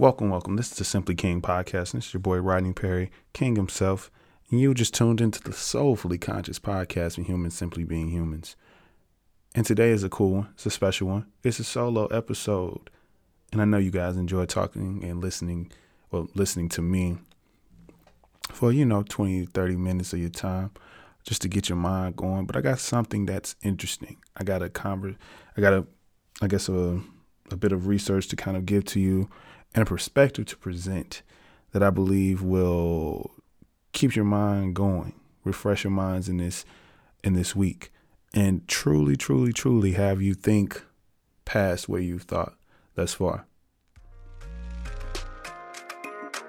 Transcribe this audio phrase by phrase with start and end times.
[0.00, 0.54] Welcome, welcome.
[0.54, 4.12] This is the Simply King podcast, and it's your boy Rodney Perry, King himself,
[4.48, 8.54] and you just tuned into the Soulfully Conscious podcast from humans simply being humans.
[9.56, 10.48] And today is a cool one.
[10.54, 11.26] It's a special one.
[11.42, 12.90] It's a solo episode,
[13.50, 15.72] and I know you guys enjoy talking and listening,
[16.12, 17.18] well, listening to me
[18.52, 20.70] for you know 20, 30 minutes of your time
[21.24, 22.46] just to get your mind going.
[22.46, 24.18] But I got something that's interesting.
[24.36, 25.16] I got a conver-
[25.56, 25.84] I got a,
[26.40, 27.02] I guess a,
[27.50, 29.28] a bit of research to kind of give to you
[29.78, 31.22] and a perspective to present
[31.70, 33.30] that I believe will
[33.92, 35.14] keep your mind going,
[35.44, 36.64] refresh your minds in this
[37.22, 37.92] in this week,
[38.34, 40.84] and truly, truly, truly have you think
[41.44, 42.54] past where you've thought
[42.96, 43.46] thus far.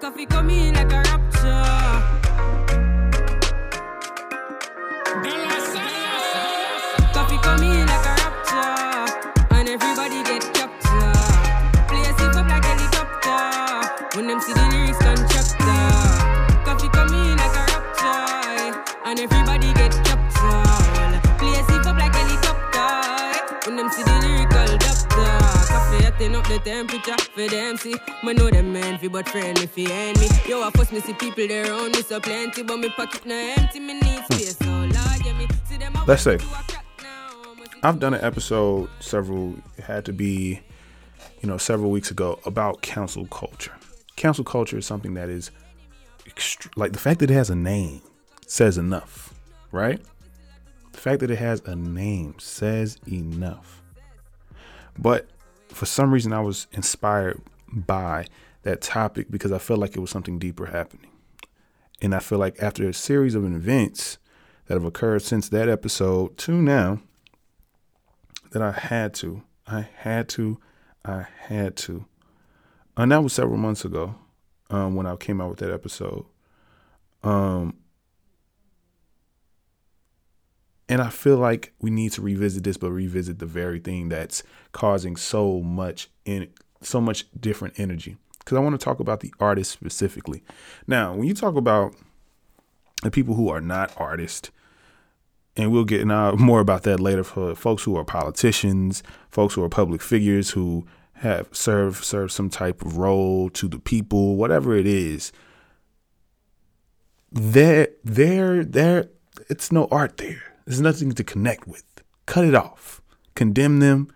[0.00, 1.99] Coffee coming like a rapture.
[26.20, 27.94] Acting up the temperature for them see.
[28.22, 30.28] Me know them man fi but friendly fi end me.
[30.46, 33.34] Yo, I first me see people there around me so plenty, but me pocket na
[33.56, 33.80] empty.
[33.80, 34.34] Me need hmm.
[34.34, 35.94] space so large, yeah me see them.
[36.06, 36.36] Let's say.
[36.42, 36.62] Oh,
[37.82, 40.60] I've done an episode several it had to be
[41.40, 43.72] you know several weeks ago about cancel culture.
[44.16, 45.50] Cancel culture is something that is
[46.26, 48.02] ext- like the fact that it has a name
[48.46, 49.32] says enough,
[49.72, 50.02] right?
[50.92, 53.80] The fact that it has a name says enough.
[54.98, 55.26] But
[55.70, 57.40] for some reason I was inspired
[57.72, 58.26] by
[58.62, 61.10] that topic because I felt like it was something deeper happening.
[62.02, 64.18] And I feel like after a series of events
[64.66, 67.00] that have occurred since that episode to now,
[68.52, 70.58] that I had to, I had to,
[71.04, 72.06] I had to.
[72.96, 74.16] And that was several months ago
[74.70, 76.24] um, when I came out with that episode.
[77.22, 77.76] Um,
[80.90, 84.42] and I feel like we need to revisit this, but revisit the very thing that's
[84.72, 86.48] causing so much in
[86.82, 88.16] so much different energy.
[88.40, 90.42] Because I want to talk about the artists specifically.
[90.88, 91.94] Now, when you talk about
[93.04, 94.50] the people who are not artists,
[95.56, 99.54] and we'll get now uh, more about that later for folks who are politicians, folks
[99.54, 104.34] who are public figures who have served served some type of role to the people,
[104.34, 105.30] whatever it is.
[107.30, 109.10] There, there, there.
[109.48, 110.49] It's no art there.
[110.64, 111.84] There's nothing to connect with.
[112.26, 113.00] Cut it off.
[113.34, 114.12] Condemn them.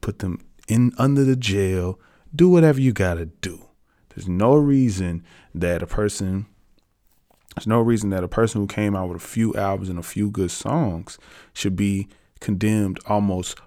[0.00, 1.98] Put them in under the jail.
[2.34, 3.66] Do whatever you gotta do.
[4.10, 6.46] There's no reason that a person
[7.56, 10.04] there's no reason that a person who came out with a few albums and a
[10.04, 11.18] few good songs
[11.52, 12.08] should be
[12.38, 13.58] condemned almost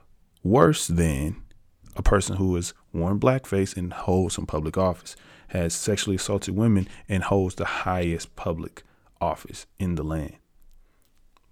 [0.41, 1.43] worse than
[1.95, 5.15] a person who has worn blackface and holds some public office,
[5.49, 8.83] has sexually assaulted women, and holds the highest public
[9.19, 10.37] office in the land.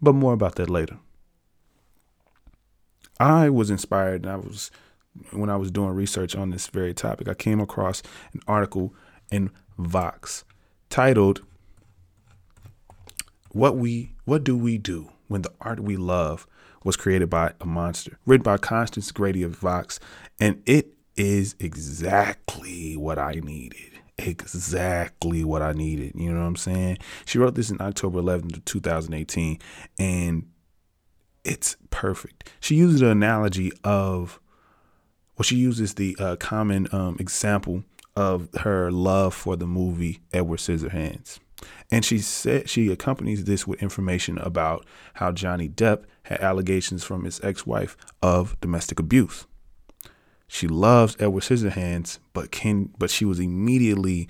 [0.02, 0.98] But more about that later.
[3.20, 4.72] I was inspired and I was
[5.32, 8.02] when I was doing research on this very topic, I came across
[8.34, 8.96] an article
[9.30, 10.46] in Vox
[10.90, 11.42] titled
[13.54, 16.46] what we what do we do when the art we love
[16.84, 20.00] was created by a monster written by constance grady of vox
[20.40, 23.91] and it is exactly what i needed
[24.28, 26.98] exactly what i needed you know what i'm saying?
[27.26, 29.60] She wrote this in october 11th 2018
[30.00, 30.48] and
[31.44, 32.52] it's perfect.
[32.60, 34.40] She uses the analogy of
[35.38, 37.84] well she uses the uh, common um, example
[38.16, 41.40] of her love for the movie edward scissorhands.
[41.92, 47.24] And she said she accompanies this with information about how Johnny Depp had allegations from
[47.24, 49.46] his ex-wife of domestic abuse.
[50.54, 54.28] She loves Edward Scissorhands, but can but she was immediately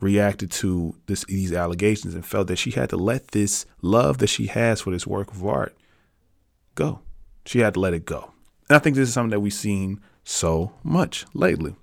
[0.00, 4.28] reacted to this these allegations and felt that she had to let this love that
[4.28, 5.76] she has for this work of art
[6.74, 7.00] go.
[7.44, 8.32] She had to let it go.
[8.68, 11.74] And I think this is something that we've seen so much lately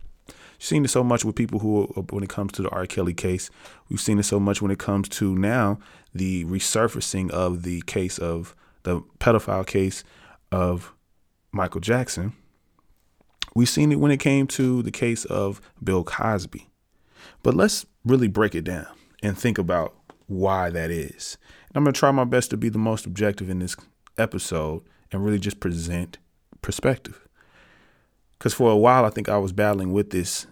[0.64, 2.86] seen it so much with people who, uh, when it comes to the R.
[2.86, 3.50] Kelly case,
[3.90, 5.78] we've seen it so much when it comes to now
[6.14, 10.04] the resurfacing of the case of the pedophile case
[10.52, 10.94] of
[11.52, 12.34] Michael Jackson.
[13.56, 16.70] We've seen it when it came to the case of Bill Cosby.
[17.44, 18.88] But let's really break it down
[19.22, 19.96] and think about
[20.28, 21.38] why that is.
[21.70, 23.76] And I'm going to try my best to be the most objective in this
[24.18, 26.18] episode and really just present
[26.62, 27.28] perspective.
[28.38, 30.48] Because for a while, I think I was battling with this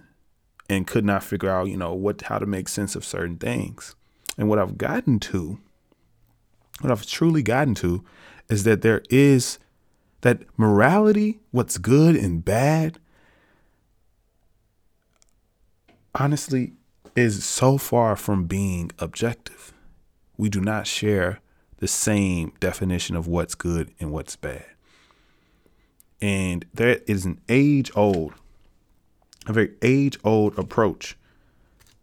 [0.69, 3.95] and could not figure out, you know, what how to make sense of certain things.
[4.37, 5.59] And what I've gotten to,
[6.79, 8.03] what I've truly gotten to,
[8.49, 9.59] is that there is
[10.21, 12.99] that morality, what's good and bad.
[16.15, 16.73] honestly
[17.15, 19.73] is so far from being objective.
[20.37, 21.39] We do not share
[21.77, 24.65] the same definition of what's good and what's bad.
[26.21, 28.33] And there is an age old,
[29.47, 31.17] a very age old approach,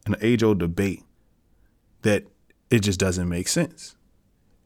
[0.06, 1.04] an age old debate
[2.02, 2.24] that
[2.70, 3.94] it just doesn't make sense.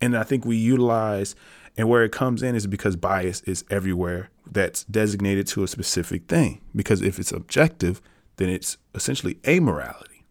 [0.01, 1.37] And I think we utilize,
[1.77, 6.27] and where it comes in is because bias is everywhere that's designated to a specific
[6.27, 6.61] thing.
[6.75, 8.03] Because if it's objective,
[8.37, 10.25] then it's essentially amorality.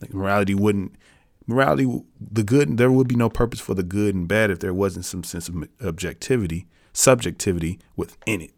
[0.00, 0.96] Like morality wouldn't
[1.46, 4.72] morality the good there would be no purpose for the good and bad if there
[4.72, 8.52] wasn't some sense of objectivity subjectivity within it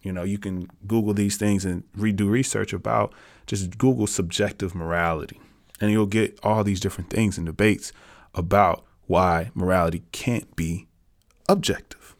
[0.00, 3.12] you know you can google these things and redo research about
[3.46, 5.38] just google subjective morality
[5.80, 7.92] and you'll get all these different things and debates
[8.34, 10.86] about why morality can't be
[11.48, 12.16] objective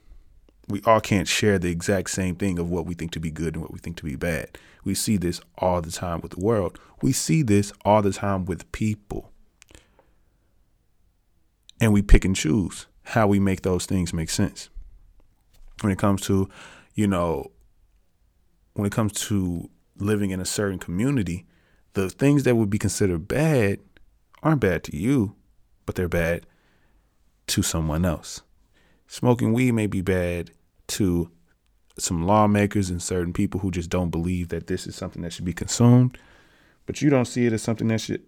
[0.69, 3.55] we all can't share the exact same thing of what we think to be good
[3.55, 4.49] and what we think to be bad
[4.85, 6.79] we see this all the time with the world.
[7.03, 9.31] We see this all the time with people.
[11.81, 14.69] And we pick and choose how we make those things make sense.
[15.81, 16.49] When it comes to,
[16.95, 17.51] you know,
[18.75, 21.47] when it comes to living in a certain community,
[21.95, 23.81] the things that would be considered bad
[24.43, 25.35] aren't bad to you,
[25.87, 26.47] but they're bad
[27.51, 28.43] to someone else.
[29.07, 30.53] Smoking weed may be bad
[30.89, 31.31] to
[31.99, 35.45] some lawmakers and certain people who just don't believe that this is something that should
[35.45, 36.17] be consumed,
[36.87, 38.23] but you don't see it as something that should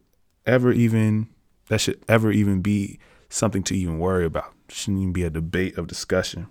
[0.45, 1.29] ever even
[1.69, 2.99] that should ever even be
[3.29, 4.53] something to even worry about.
[4.69, 6.49] It shouldn't even be a debate of discussion.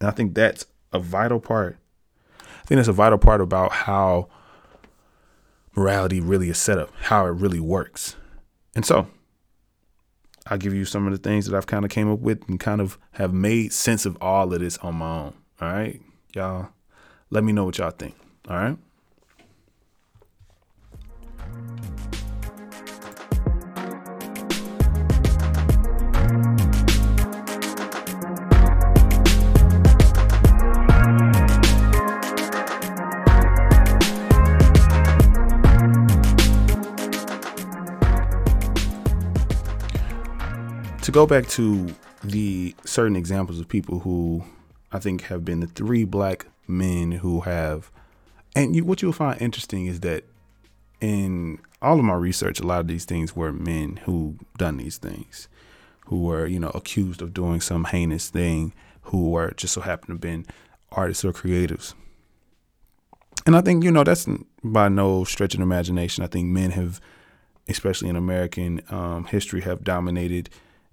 [0.00, 1.78] And I think that's a vital part.
[2.40, 4.28] I think that's a vital part about how
[5.74, 8.16] morality really is set up, how it really works.
[8.74, 9.08] And so
[10.46, 12.58] I'll give you some of the things that I've kind of came up with and
[12.58, 15.34] kind of have made sense of all of this on my own.
[15.60, 16.00] All right,
[16.34, 16.70] y'all.
[17.30, 18.14] Let me know what y'all think.
[18.48, 18.76] All right.
[41.02, 44.44] To go back to the certain examples of people who
[44.92, 47.90] I think have been the three black men who have,
[48.54, 50.24] and you, what you'll find interesting is that
[51.00, 54.98] in all of my research, a lot of these things were men who done these
[54.98, 55.48] things,
[56.06, 60.08] who were you know accused of doing some heinous thing, who were just so happen
[60.08, 60.44] to have been
[60.92, 61.94] artists or creatives.
[63.46, 64.28] And I think you know that's
[64.62, 66.22] by no stretch of imagination.
[66.22, 67.00] I think men have,
[67.68, 70.50] especially in American um, history, have dominated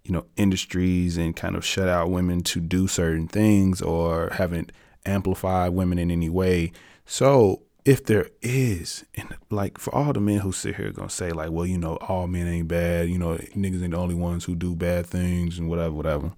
[0.08, 4.72] you know, industries and kind of shut out women to do certain things or haven't
[5.06, 6.72] amplified women in any way.
[7.06, 11.32] So if there is, and like for all the men who sit here gonna say
[11.32, 14.46] like, well, you know, all men ain't bad, you know, niggas ain't the only ones
[14.46, 16.32] who do bad things and whatever, whatever.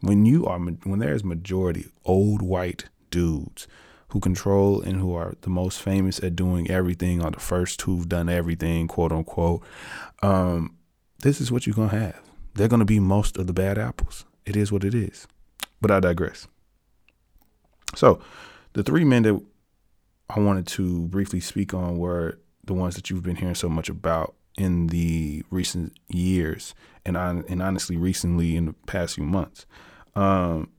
[0.00, 3.66] When you are, when there's majority old white dudes
[4.08, 8.08] who control and who are the most famous at doing everything, are the first who've
[8.08, 9.64] done everything, quote unquote.
[10.22, 10.76] Um,
[11.20, 12.20] this is what you're gonna have
[12.54, 14.24] they're going to be most of the bad apples.
[14.46, 15.26] It is what it is.
[15.80, 16.46] But I digress.
[17.94, 18.20] So,
[18.72, 19.40] the three men that
[20.30, 23.88] I wanted to briefly speak on were the ones that you've been hearing so much
[23.88, 29.66] about in the recent years, and and honestly, recently in the past few months.
[30.14, 30.70] Um,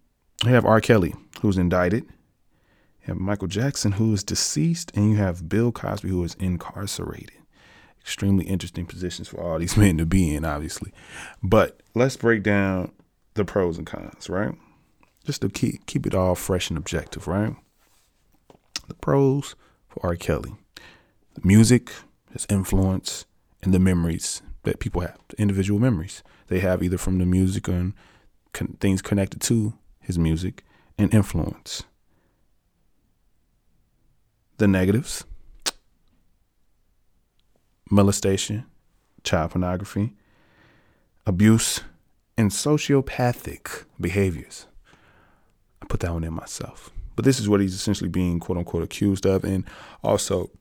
[0.43, 0.81] you have R.
[0.81, 2.03] Kelly, who's indicted.
[2.03, 7.44] You have Michael Jackson, who is deceased, and you have Bill Cosby, who is incarcerated
[8.05, 10.91] extremely interesting positions for all these men to be in, obviously.
[11.41, 12.91] But let's break down
[13.33, 14.53] the pros and cons, right?
[15.25, 17.55] Just to keep keep it all fresh and objective, right?
[18.87, 19.55] The pros
[19.87, 20.15] for R.
[20.15, 20.53] Kelly,
[21.33, 21.91] the music,
[22.31, 23.25] his influence,
[23.63, 27.93] and the memories that people have, individual memories they have either from the music and
[28.53, 30.63] con- things connected to his music
[30.95, 31.83] and influence.
[34.57, 35.25] The negatives
[37.89, 38.65] molestation,
[39.23, 40.13] child pornography,
[41.25, 41.81] abuse,
[42.37, 44.67] and sociopathic behaviors.
[45.81, 46.91] I put that one in myself.
[47.15, 49.63] But this is what he's essentially being quote unquote accused of and
[50.03, 50.51] also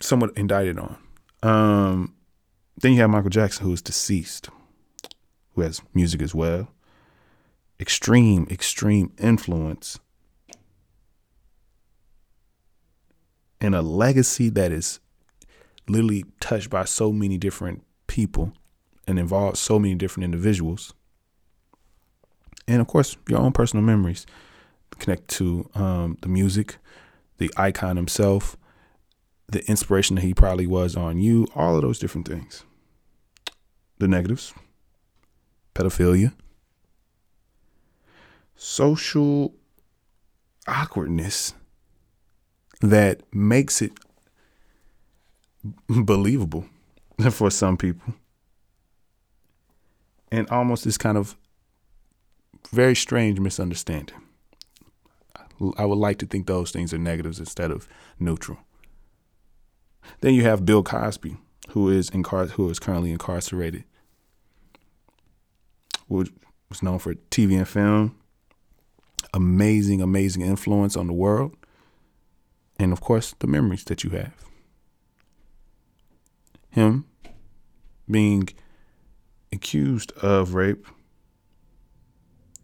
[0.00, 0.96] somewhat indicted on.
[1.42, 2.14] Um,
[2.80, 4.48] then you have Michael Jackson, who is deceased,
[5.54, 6.68] who has music as well.
[7.80, 9.98] Extreme, extreme influence
[13.60, 15.00] and a legacy that is
[15.88, 18.52] literally touched by so many different people
[19.06, 20.92] and involved so many different individuals.
[22.66, 24.26] And of course, your own personal memories
[24.98, 26.76] connect to um, the music,
[27.38, 28.56] the icon himself,
[29.48, 32.64] the inspiration that he probably was on you, all of those different things.
[33.98, 34.52] The negatives,
[35.74, 36.34] pedophilia,
[38.54, 39.54] social
[40.66, 41.54] awkwardness
[42.80, 43.92] that makes it
[45.88, 46.66] believable
[47.30, 48.14] for some people.
[50.30, 51.36] And almost this kind of
[52.70, 54.16] very strange misunderstanding.
[55.76, 57.88] I would like to think those things are negatives instead of
[58.20, 58.58] neutral.
[60.20, 61.36] Then you have Bill Cosby,
[61.70, 63.84] who is incar- who is currently incarcerated,
[66.08, 66.26] who
[66.68, 68.16] was known for TV and film,
[69.34, 71.56] amazing, amazing influence on the world,
[72.78, 74.47] and of course the memories that you have.
[76.70, 77.06] Him
[78.10, 78.48] being
[79.52, 80.86] accused of rape,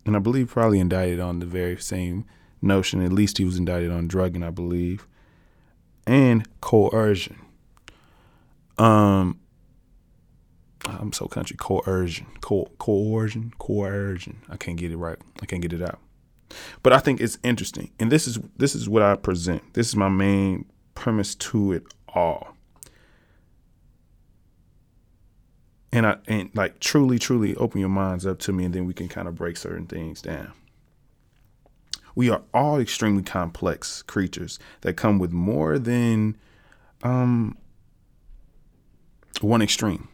[0.06, 2.24] and I believe probably indicted on the very same
[2.60, 3.02] notion.
[3.02, 5.06] At least he was indicted on drugging, I believe,
[6.06, 7.38] and coercion.
[8.78, 9.40] Um,
[10.84, 11.56] I'm so country.
[11.56, 14.42] Coercion, Co- coercion, coercion.
[14.48, 15.18] I can't get it right.
[15.40, 15.98] I can't get it out.
[16.82, 19.74] But I think it's interesting, and this is this is what I present.
[19.74, 22.53] This is my main premise to it all.
[25.94, 28.92] And I and like truly, truly open your minds up to me, and then we
[28.92, 30.52] can kind of break certain things down.
[32.16, 36.36] We are all extremely complex creatures that come with more than
[37.04, 37.56] um,
[39.40, 40.08] one extreme.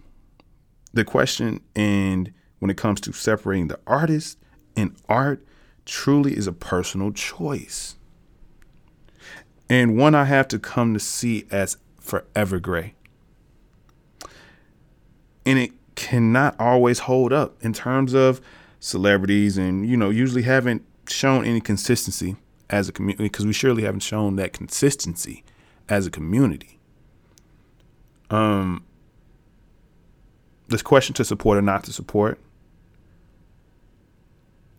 [0.92, 4.36] The question, and when it comes to separating the artist
[4.76, 5.42] and art,
[5.86, 7.96] truly is a personal choice.
[9.70, 12.96] And one I have to come to see as forever gray.
[15.46, 18.40] And it cannot always hold up in terms of
[18.78, 22.36] celebrities and, you know, usually haven't shown any consistency
[22.68, 25.44] as a community because we surely haven't shown that consistency
[25.88, 26.78] as a community.
[28.30, 28.84] Um,
[30.68, 32.38] this question to support or not to support,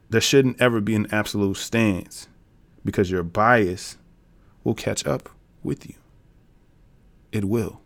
[0.10, 2.28] there shouldn't ever be an absolute stance
[2.84, 3.98] because your bias
[4.64, 5.30] will catch up
[5.64, 5.96] with you.
[7.32, 7.82] It will.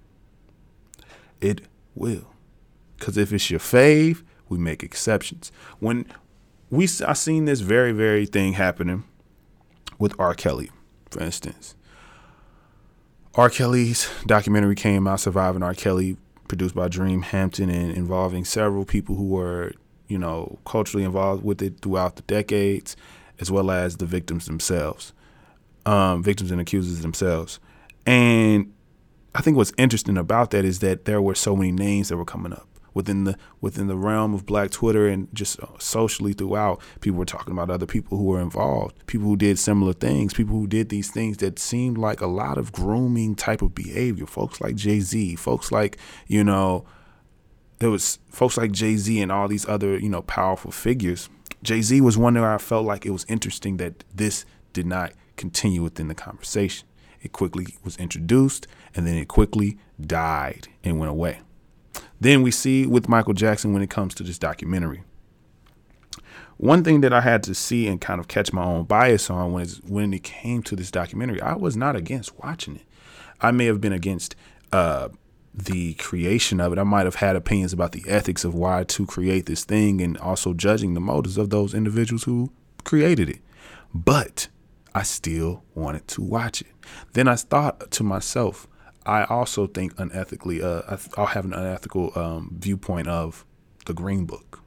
[1.41, 1.62] It
[1.96, 2.35] will.
[3.06, 5.52] Because if it's your fave, we make exceptions.
[5.78, 6.08] When
[6.72, 9.04] we I seen this very very thing happening
[10.00, 10.34] with R.
[10.34, 10.72] Kelly,
[11.12, 11.76] for instance.
[13.36, 13.52] R.
[13.52, 15.76] Kelly's documentary came out, Surviving R.
[15.76, 19.74] Kelly, produced by Dream Hampton and involving several people who were,
[20.08, 22.96] you know, culturally involved with it throughout the decades,
[23.40, 25.14] as well as the victims themselves,
[25.86, 27.60] um, victims and accusers themselves.
[28.08, 28.74] And
[29.36, 32.26] I think what's interesting about that is that there were so many names that were
[32.26, 36.82] coming up within the within the realm of Black Twitter and just uh, socially throughout.
[37.02, 40.56] People were talking about other people who were involved, people who did similar things, people
[40.56, 44.25] who did these things that seemed like a lot of grooming type of behavior.
[44.25, 46.86] Folks like Jay Z, folks like you know,
[47.78, 51.30] there was folks like Jay Z and all these other you know powerful figures.
[51.62, 55.12] Jay Z was one that I felt like it was interesting that this did not
[55.36, 56.88] continue within the conversation.
[57.22, 61.40] It quickly was introduced and then it quickly died and went away.
[62.25, 65.03] Then we see with Michael Jackson when it comes to this documentary.
[66.58, 69.53] One thing that I had to see and kind of catch my own bias on
[69.53, 72.82] was when it came to this documentary, I was not against watching it.
[73.41, 74.36] I may have been against
[74.74, 75.10] uh,
[75.53, 76.79] the creation of it.
[76.79, 80.17] I might have had opinions about the ethics of why to create this thing and
[80.17, 82.51] also judging the motives of those individuals who
[82.84, 83.41] created it.
[83.94, 84.48] But
[84.96, 86.67] I still wanted to watch it.
[87.13, 88.67] Then I thought to myself,
[89.06, 90.64] I also think unethically.
[90.64, 93.46] Uh, I'll have an unethical um, viewpoint of
[93.86, 94.62] the Green Book.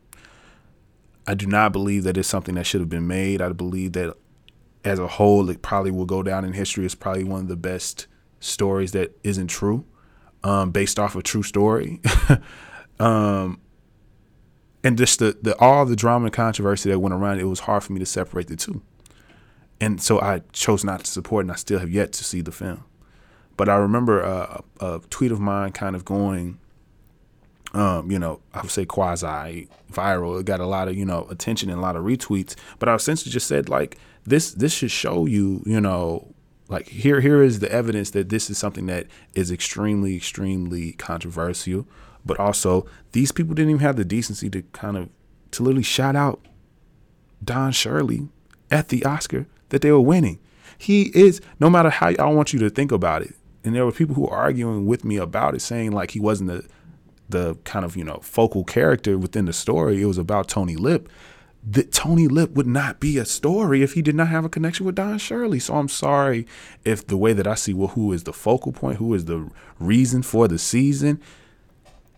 [1.27, 3.43] I do not believe that it's something that should have been made.
[3.43, 4.17] I believe that
[4.85, 7.57] as a whole, it probably will go down in history as probably one of the
[7.57, 8.07] best
[8.41, 9.85] stories that isn't true,
[10.45, 12.01] um, based off a true story.
[13.01, 13.61] um,
[14.85, 17.83] and just the, the all the drama and controversy that went around, it was hard
[17.83, 18.83] for me to separate the two.
[19.81, 22.53] And so I chose not to support, and I still have yet to see the
[22.53, 22.85] film.
[23.59, 26.61] But I remember a, a tweet of mine kind of going,
[27.75, 30.39] um, you know, I would say quasi viral.
[30.39, 32.55] It got a lot of, you know, attention and a lot of retweets.
[32.79, 36.33] But I essentially just said like this this should show you, you know,
[36.69, 41.85] like here here is the evidence that this is something that is extremely, extremely controversial.
[42.25, 45.09] But also these people didn't even have the decency to kind of
[45.51, 46.47] to literally shout out
[47.45, 48.29] Don Shirley
[48.71, 50.39] at the Oscar that they were winning.
[50.79, 53.35] He is no matter how I want you to think about it
[53.65, 56.49] and there were people who were arguing with me about it, saying like he wasn't
[56.51, 56.67] the
[57.29, 60.01] the kind of you know focal character within the story.
[60.01, 61.09] It was about Tony Lip.
[61.71, 64.87] that Tony Lip would not be a story if he did not have a connection
[64.87, 65.59] with Don Shirley.
[65.59, 66.47] So I'm sorry
[66.85, 69.51] if the way that I see well, who is the focal point, who is the
[69.79, 71.21] reason for the season,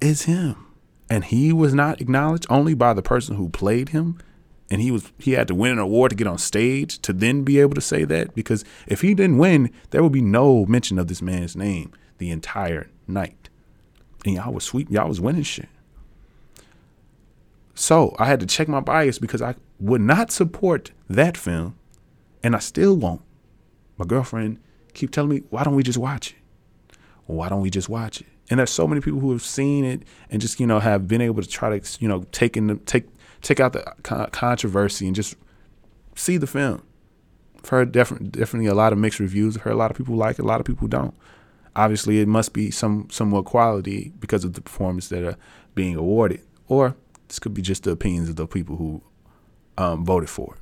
[0.00, 0.66] is him.
[1.09, 4.18] And he was not acknowledged only by the person who played him.
[4.71, 7.43] And he was he had to win an award to get on stage to then
[7.43, 8.35] be able to say that.
[8.35, 12.31] Because if he didn't win, there would be no mention of this man's name the
[12.31, 13.49] entire night.
[14.25, 15.69] And y'all was sweet, y'all was winning shit.
[17.75, 21.77] So I had to check my bias because I would not support that film,
[22.43, 23.23] and I still won't.
[23.97, 24.59] My girlfriend
[24.93, 26.97] keep telling me, "Why don't we just watch it?
[27.27, 30.03] Why don't we just watch it?" And there's so many people who have seen it
[30.31, 32.75] and just you know have been able to try to you know take in the,
[32.77, 33.07] take
[33.42, 33.82] take out the
[34.32, 35.37] controversy and just
[36.14, 36.82] see the film.
[37.62, 39.56] I've heard definitely a lot of mixed reviews.
[39.56, 41.14] I've heard a lot of people like it, a lot of people don't.
[41.76, 45.37] Obviously, it must be some somewhat quality because of the performance that are
[45.75, 46.97] being awarded, or
[47.28, 49.02] this could be just the opinions of the people who
[49.78, 50.60] um, voted for it.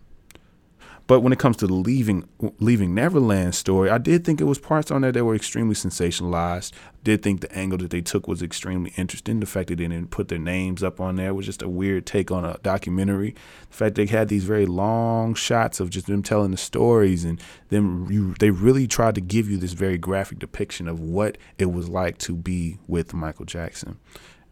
[1.09, 2.29] But when it comes to the leaving
[2.61, 6.71] leaving Neverland story, I did think it was parts on there that were extremely sensationalized.
[7.03, 9.41] Did think the angle that they took was extremely interesting.
[9.41, 12.05] The fact that they didn't put their names up on there was just a weird
[12.05, 13.35] take on a documentary.
[13.71, 17.41] The fact they had these very long shots of just them telling the stories and
[17.71, 21.88] them they really tried to give you this very graphic depiction of what it was
[21.88, 23.99] like to be with Michael Jackson.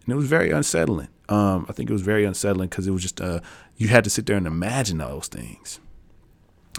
[0.06, 1.08] And it was very unsettling.
[1.28, 3.40] Um, I think it was very unsettling because it was just uh,
[3.76, 5.80] you had to sit there and imagine all those things.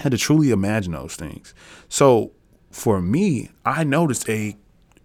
[0.02, 1.54] Had to truly imagine those things.
[1.90, 2.32] So
[2.72, 4.56] for me, I noticed a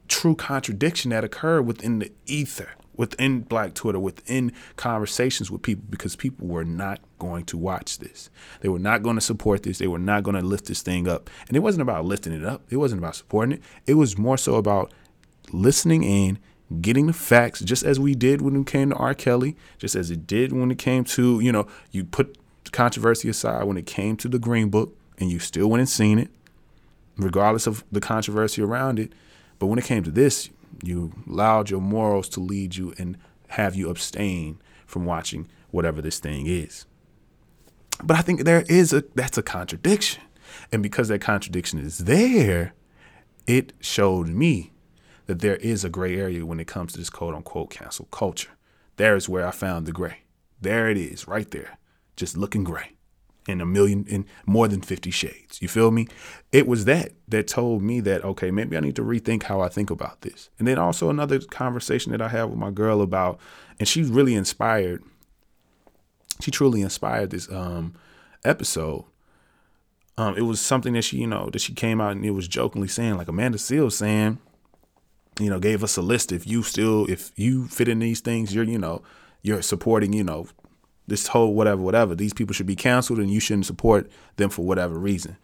[0.08, 6.14] true contradiction that occurred within the ether, within Black Twitter, within conversations with people, because
[6.14, 8.28] people were not going to watch this.
[8.60, 9.78] They were not going to support this.
[9.78, 11.30] They were not going to lift this thing up.
[11.48, 12.62] And it wasn't about lifting it up.
[12.68, 13.62] It wasn't about supporting it.
[13.86, 14.92] It was more so about
[15.50, 16.38] listening in
[16.80, 19.14] getting the facts, just as we did when it came to R.
[19.14, 22.36] Kelly, just as it did when it came to, you know, you put
[22.72, 26.18] controversy aside when it came to the Green Book and you still went and seen
[26.18, 26.30] it,
[27.16, 29.12] regardless of the controversy around it.
[29.58, 30.50] But when it came to this,
[30.82, 36.18] you allowed your morals to lead you and have you abstain from watching whatever this
[36.18, 36.86] thing is.
[38.02, 40.22] But I think there is a that's a contradiction.
[40.70, 42.74] And because that contradiction is there,
[43.46, 44.72] it showed me
[45.26, 48.50] that there is a gray area when it comes to this quote unquote cancel culture.
[48.96, 50.18] There is where I found the gray.
[50.60, 51.78] There it is, right there,
[52.16, 52.92] just looking gray
[53.48, 55.60] in a million, in more than 50 shades.
[55.60, 56.06] You feel me?
[56.52, 59.68] It was that that told me that, okay, maybe I need to rethink how I
[59.68, 60.50] think about this.
[60.58, 63.40] And then also another conversation that I had with my girl about,
[63.78, 65.02] and she's really inspired.
[66.40, 67.94] She truly inspired this um,
[68.44, 69.04] episode.
[70.18, 72.46] Um, it was something that she, you know, that she came out and it was
[72.46, 74.38] jokingly saying, like Amanda Seales saying,
[75.40, 76.32] you know, gave us a list.
[76.32, 79.02] If you still, if you fit in these things, you're, you know,
[79.40, 80.46] you're supporting, you know,
[81.12, 82.14] this whole whatever, whatever.
[82.14, 85.36] These people should be canceled, and you shouldn't support them for whatever reason.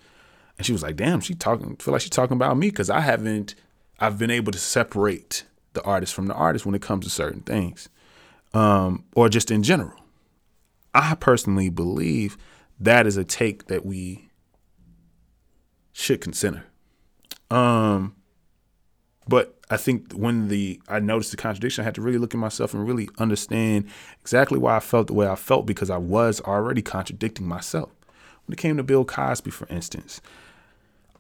[0.56, 1.76] And she was like, "Damn, she talking.
[1.76, 3.54] Feel like she's talking about me because I haven't.
[4.00, 7.42] I've been able to separate the artist from the artist when it comes to certain
[7.42, 7.90] things,
[8.54, 10.00] um, or just in general.
[10.94, 12.38] I personally believe
[12.80, 14.30] that is a take that we
[15.92, 16.64] should consider.
[17.50, 18.16] Um,
[19.28, 22.40] but I think when the I noticed the contradiction, I had to really look at
[22.40, 23.86] myself and really understand
[24.20, 27.90] exactly why I felt the way I felt because I was already contradicting myself.
[28.46, 30.22] When it came to Bill Cosby, for instance,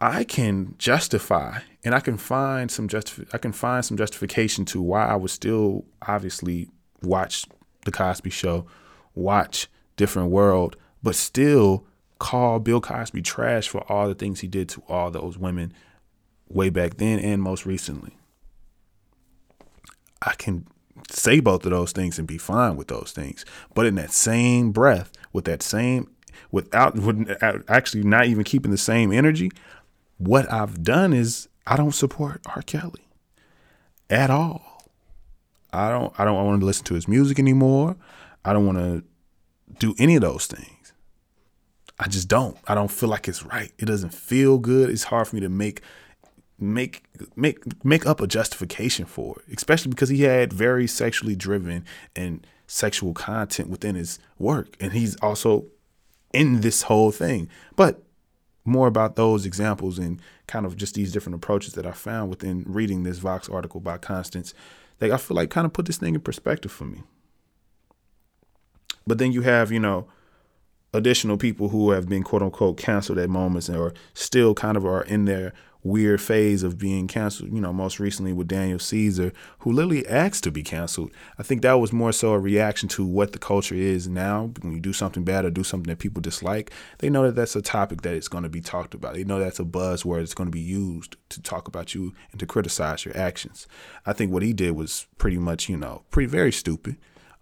[0.00, 4.80] I can justify and I can find some justif- I can find some justification to
[4.80, 6.70] why I would still obviously
[7.02, 7.44] watch
[7.84, 8.66] the Cosby show,
[9.14, 11.84] watch Different World, but still
[12.18, 15.74] call Bill Cosby trash for all the things he did to all those women
[16.48, 18.16] way back then and most recently.
[20.22, 20.66] I can
[21.10, 23.44] say both of those things and be fine with those things.
[23.74, 26.10] But in that same breath, with that same,
[26.50, 27.30] without with
[27.68, 29.50] actually not even keeping the same energy,
[30.18, 32.62] what I've done is I don't support R.
[32.62, 33.06] Kelly
[34.10, 34.82] at all.
[35.72, 36.12] I don't.
[36.18, 37.96] I don't want to listen to his music anymore.
[38.44, 39.04] I don't want to
[39.78, 40.94] do any of those things.
[41.98, 42.56] I just don't.
[42.66, 43.72] I don't feel like it's right.
[43.78, 44.88] It doesn't feel good.
[44.88, 45.82] It's hard for me to make
[46.58, 47.04] make
[47.36, 51.84] make make up a justification for it, especially because he had very sexually driven
[52.16, 55.66] and sexual content within his work, and he's also
[56.32, 57.48] in this whole thing.
[57.76, 58.02] But
[58.64, 62.64] more about those examples and kind of just these different approaches that I found within
[62.66, 64.52] reading this Vox article by Constance,
[65.00, 67.02] like I feel like kind of put this thing in perspective for me.
[69.06, 70.06] But then you have, you know,
[70.92, 75.02] additional people who have been quote unquote canceled at moments or still kind of are
[75.02, 75.52] in there
[75.88, 80.44] weird phase of being canceled, you know, most recently with Daniel Caesar, who literally asked
[80.44, 81.10] to be canceled.
[81.38, 84.50] I think that was more so a reaction to what the culture is now.
[84.60, 87.56] When you do something bad or do something that people dislike, they know that that's
[87.56, 89.14] a topic that is going to be talked about.
[89.14, 92.38] They know that's a buzzword that's going to be used to talk about you and
[92.40, 93.66] to criticize your actions.
[94.06, 96.96] I think what he did was pretty much, you know, pretty very stupid.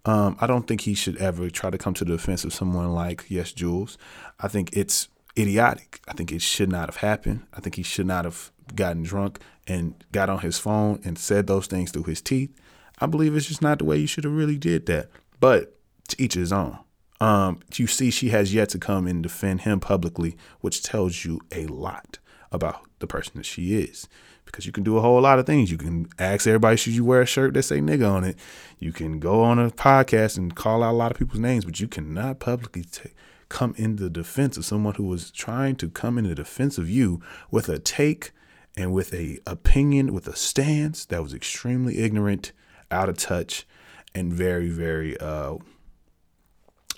[0.05, 2.93] Um, I don't think he should ever try to come to the defense of someone
[2.93, 3.97] like YesJulz.
[4.39, 6.01] I think it's idiotic.
[6.07, 7.45] I think it should not have happened.
[7.53, 11.47] I think he should not have gotten drunk and got on his phone and said
[11.47, 12.51] those things through his teeth.
[12.99, 15.09] I believe it's just not the way you should have really did that.
[15.39, 15.77] But
[16.09, 16.79] to each his own.
[17.19, 21.41] Um, you see, she has yet to come and defend him publicly, which tells you
[21.51, 22.19] a lot
[22.51, 24.07] about the person that she is.
[24.45, 25.71] Because you can do a whole lot of things.
[25.71, 28.37] You can ask everybody, should you wear a shirt that say nigga on it?
[28.79, 31.79] You can go on a podcast and call out a lot of people's names, but
[31.79, 33.13] you cannot publicly take
[33.49, 36.89] come in the defense of someone who was trying to come in the defense of
[36.89, 38.31] you with a take
[38.75, 42.51] and with a opinion, with a stance that was extremely ignorant,
[42.91, 43.65] out of touch,
[44.13, 45.55] and very, very, uh,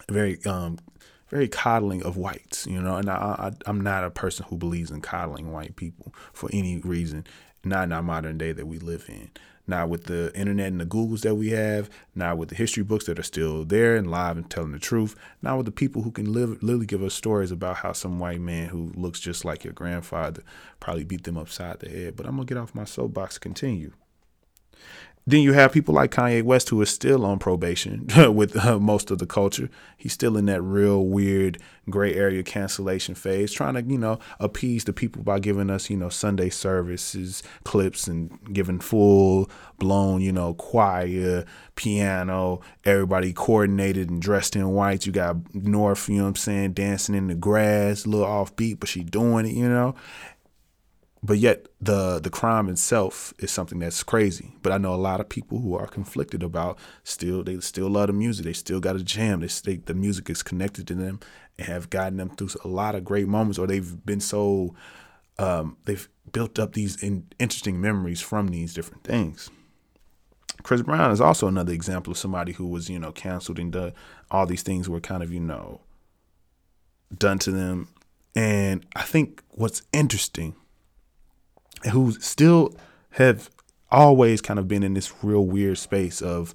[0.10, 0.78] very, um,
[1.30, 2.68] very coddling of whites.
[2.68, 6.14] You know, and I, I, I'm not a person who believes in coddling white people
[6.34, 7.26] for any reason,
[7.64, 9.30] not in our modern day that we live in
[9.70, 13.06] not with the internet and the Googles that we have, not with the history books
[13.06, 16.12] that are still there and live and telling the truth, not with the people who
[16.12, 19.64] can live, literally give us stories about how some white man who looks just like
[19.64, 20.44] your grandfather
[20.80, 22.16] probably beat them upside the head.
[22.16, 23.94] But I'm to get off my soapbox, continue.
[25.28, 29.12] Then you have people like Kanye West, who is still on probation with uh, most
[29.12, 29.70] of the culture.
[29.96, 34.86] He's still in that real weird gray area cancellation phase, trying to, you know, appease
[34.86, 40.32] the people by giving us, you know, Sunday services, clips, and giving full blown, you
[40.32, 45.06] know, choir, piano, everybody coordinated and dressed in white.
[45.06, 48.80] You got North, you know what I'm saying, dancing in the grass, a little offbeat,
[48.80, 49.96] but she doing it, you know
[51.22, 54.56] but yet the the crime itself is something that's crazy.
[54.62, 58.08] But I know a lot of people who are conflicted about still they still love
[58.08, 58.46] the music.
[58.46, 59.42] They still got a jam.
[59.42, 61.20] They, they the music is connected to them
[61.58, 63.60] and have gotten them through a lot of great moments.
[63.60, 64.76] Or they've been so
[65.38, 69.50] um, they've built up these in, interesting memories from these different things.
[70.64, 73.94] Chris Brown is also another example of somebody who was you know canceled and done
[74.32, 75.82] all these things were kind of you know
[77.18, 77.90] done to them.
[78.36, 80.56] And I think what's interesting
[81.92, 82.76] who still
[83.12, 83.50] have
[83.92, 86.54] always kind of been in this real weird space of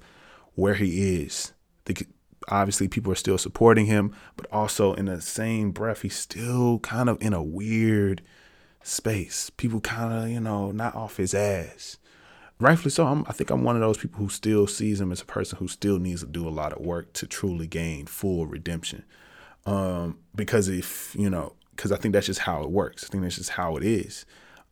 [0.55, 1.53] where he is.
[1.85, 2.05] The,
[2.49, 7.09] obviously, people are still supporting him, but also in the same breath, he's still kind
[7.09, 8.21] of in a weird
[8.83, 9.49] space.
[9.49, 11.97] People kind of, you know, not off his ass.
[12.57, 13.05] Rightfully so.
[13.05, 15.57] I'm, I think I'm one of those people who still sees him as a person
[15.57, 19.03] who still needs to do a lot of work to truly gain full redemption.
[19.65, 23.03] Um, because if, you know, because I think that's just how it works.
[23.03, 24.25] I think that's just how it is.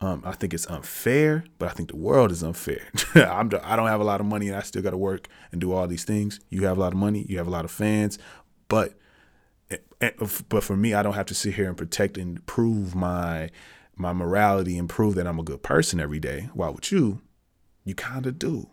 [0.03, 2.89] Um, I think it's unfair, but I think the world is unfair.
[3.15, 5.61] I'm, I don't have a lot of money and I still got to work and
[5.61, 6.41] do all these things.
[6.49, 8.19] You have a lot of money, you have a lot of fans,
[8.67, 8.95] but
[9.71, 10.11] eh, eh,
[10.49, 13.49] but for me, I don't have to sit here and protect and prove my
[13.95, 16.49] my morality and prove that I'm a good person every day.
[16.53, 17.21] While with you,
[17.85, 18.67] you kind of do.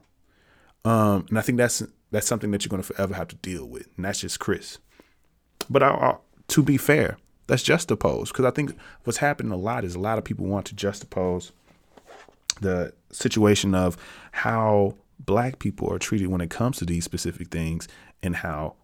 [0.85, 3.67] Um, and I think that's that's something that you're going to forever have to deal
[3.67, 4.79] with, and that's just Chris.
[5.69, 6.17] But I, I,
[6.49, 7.19] to be fair,
[7.51, 10.67] Let's juxtapose because I think what's happening a lot is a lot of people want
[10.67, 11.51] to juxtapose
[12.61, 13.97] the situation of
[14.31, 17.89] how black people are treated when it comes to these specific things
[18.23, 18.77] and how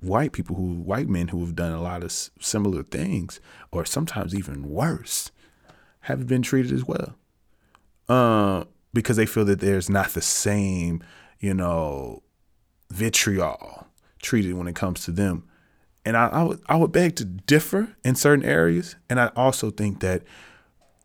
[0.00, 3.38] white people who white men who have done a lot of similar things
[3.70, 5.30] or sometimes even worse
[6.00, 7.14] have been treated as well.
[8.08, 11.00] Uh, because they feel that there's not the same
[11.38, 12.24] you know
[12.90, 13.86] vitriol
[14.20, 15.44] treated when it comes to them
[16.04, 19.70] and I, I would I would beg to differ in certain areas, and I also
[19.70, 20.22] think that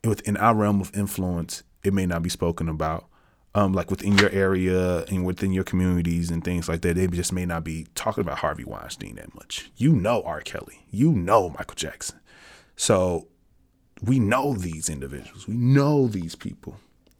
[0.03, 3.05] within our realm of influence, it may not be spoken about.
[3.53, 7.31] Um, like within your area and within your communities and things like that, they just
[7.31, 9.71] may not be talking about Harvey Weinstein that much.
[9.77, 10.41] You know R.
[10.41, 12.19] Kelly, you know Michael Jackson,
[12.75, 13.29] so
[14.03, 16.75] we know these individuals, we know these people.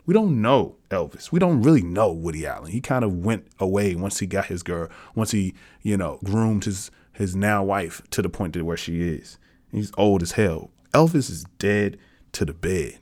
[0.06, 1.32] We don't know Elvis.
[1.32, 2.72] We don't really know Woody Allen.
[2.72, 6.66] He kind of went away once he got his girl, once he, you know, groomed
[6.66, 9.38] his his now wife to the point to where she is.
[9.72, 10.72] He's old as hell.
[10.94, 11.98] Elvis is dead
[12.34, 13.00] to the bed.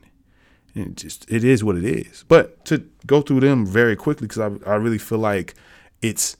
[0.74, 2.24] And it just it is what it is.
[2.28, 5.54] But to go through them very quickly because I I really feel like
[6.00, 6.36] it's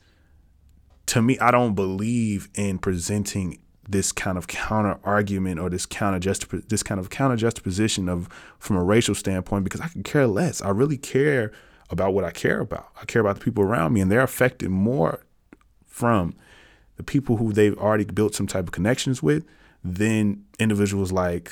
[1.07, 6.19] to me I don't believe in presenting this kind of counter argument or this counter
[6.19, 10.27] just this kind of counter juxtaposition of from a racial standpoint because I can care
[10.27, 10.61] less.
[10.61, 11.51] I really care
[11.89, 12.87] about what I care about.
[13.01, 15.19] I care about the people around me and they're affected more
[15.85, 16.35] from
[16.97, 19.45] the people who they've already built some type of connections with
[19.83, 21.51] than individuals like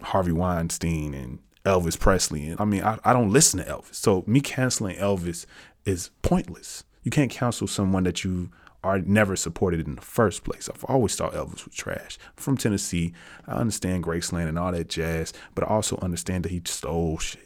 [0.00, 2.48] Harvey Weinstein and Elvis Presley.
[2.48, 3.94] And I mean, I, I don't listen to Elvis.
[3.94, 5.46] So me canceling Elvis
[5.84, 6.84] is pointless.
[7.02, 8.50] You can't cancel someone that you
[8.82, 10.68] are never supported in the first place.
[10.68, 12.18] I've always thought Elvis was trash.
[12.36, 13.14] I'm from Tennessee.
[13.46, 17.40] I understand Graceland and all that jazz, but I also understand that he stole shit.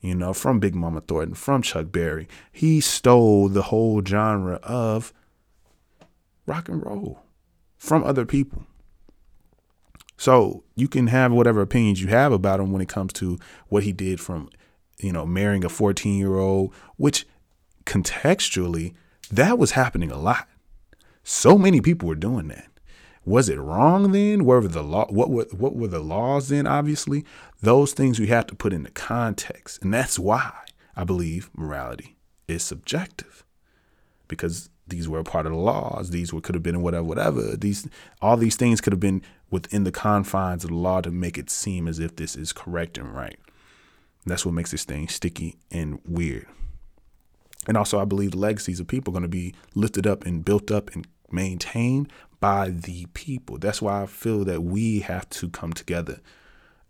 [0.00, 2.28] You know, from Big Mama Thornton, from Chuck Berry.
[2.52, 5.12] He stole the whole genre of
[6.48, 7.20] rock and roll
[7.76, 8.64] from other people.
[10.16, 13.84] So you can have whatever opinions you have about him when it comes to what
[13.84, 14.50] he did from,
[14.98, 17.26] you know, marrying a 14 year old, which
[17.86, 18.94] contextually,
[19.30, 20.48] that was happening a lot.
[21.22, 22.68] So many people were doing that.
[23.24, 24.44] Was it wrong then?
[24.44, 25.06] Where were the law?
[25.10, 26.66] What were what were the laws then?
[26.66, 27.26] Obviously,
[27.60, 30.50] those things we have to put into context, and that's why
[30.96, 32.16] I believe morality
[32.48, 33.44] is subjective,
[34.28, 36.10] because these were a part of the laws.
[36.10, 37.56] These were could have been whatever, whatever.
[37.56, 37.88] These
[38.20, 41.50] all these things could have been within the confines of the law to make it
[41.50, 43.38] seem as if this is correct and right.
[44.24, 46.46] And that's what makes this thing sticky and weird.
[47.66, 50.44] And also, I believe the legacies of people are going to be lifted up and
[50.44, 53.58] built up and maintained by the people.
[53.58, 56.20] That's why I feel that we have to come together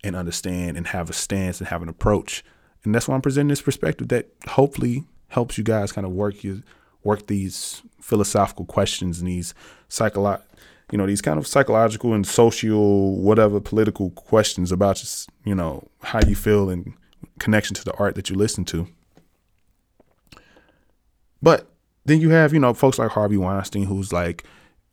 [0.04, 2.44] and understand and have a stance and have an approach.
[2.84, 6.44] And that's why I'm presenting this perspective that hopefully helps you guys kind of work
[6.44, 6.62] you
[7.04, 9.54] work these philosophical questions and these
[9.88, 10.42] psycholo-
[10.90, 15.86] you know, these kind of psychological and social, whatever political questions about just, you know,
[16.02, 16.94] how you feel in
[17.38, 18.88] connection to the art that you listen to.
[21.42, 21.70] But
[22.04, 24.44] then you have, you know, folks like Harvey Weinstein, who's like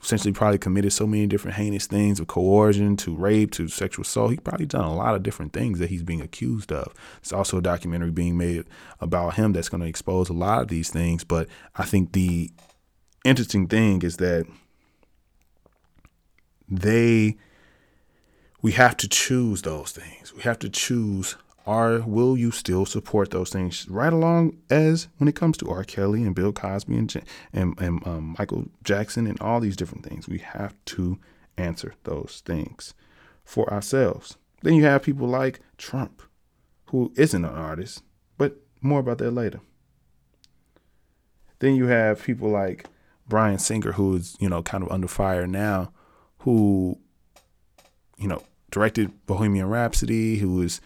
[0.02, 4.32] essentially probably committed so many different heinous things of coercion to rape to sexual assault.
[4.32, 6.94] He probably done a lot of different things that he's being accused of.
[7.20, 8.66] It's also a documentary being made
[9.00, 11.24] about him that's going to expose a lot of these things.
[11.24, 12.52] But I think the
[13.24, 14.46] interesting thing is that
[16.68, 17.38] they
[18.62, 20.34] we have to choose those things.
[20.34, 25.28] We have to choose are will you still support those things right along as when
[25.28, 25.84] it comes to R.
[25.84, 27.24] Kelly and Bill Cosby and
[27.54, 30.28] and, and um, Michael Jackson and all these different things?
[30.28, 31.20] We have to
[31.58, 32.94] answer those things
[33.44, 34.38] for ourselves.
[34.62, 36.22] Then you have people like Trump,
[36.88, 38.04] who isn't an artist,
[38.38, 39.60] but more about that later.
[41.60, 42.88] Then you have people like
[43.28, 45.92] Bryan Singer, who is you know kind of under fire now,
[46.40, 47.00] who
[48.18, 50.82] you know directed Bohemian Rhapsody, who is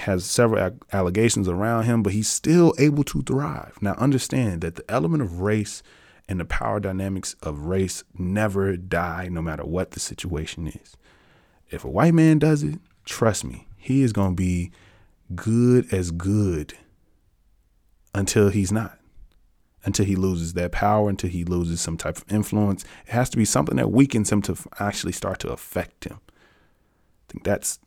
[0.00, 3.76] has several allegations around him, but he's still able to thrive.
[3.80, 5.82] Now, understand that the element of race
[6.28, 10.96] and the power dynamics of race never die, no matter what the situation is.
[11.70, 14.70] If a white man does it, trust me, he is going to be
[15.34, 16.74] good as good
[18.14, 18.98] until he's not,
[19.84, 22.84] until he loses that power, until he loses some type of influence.
[23.06, 26.20] It has to be something that weakens him to actually start to affect him.
[26.28, 27.78] I think that's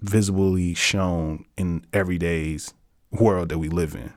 [0.00, 2.74] visibly shown in everyday's
[3.10, 4.12] world that we live in.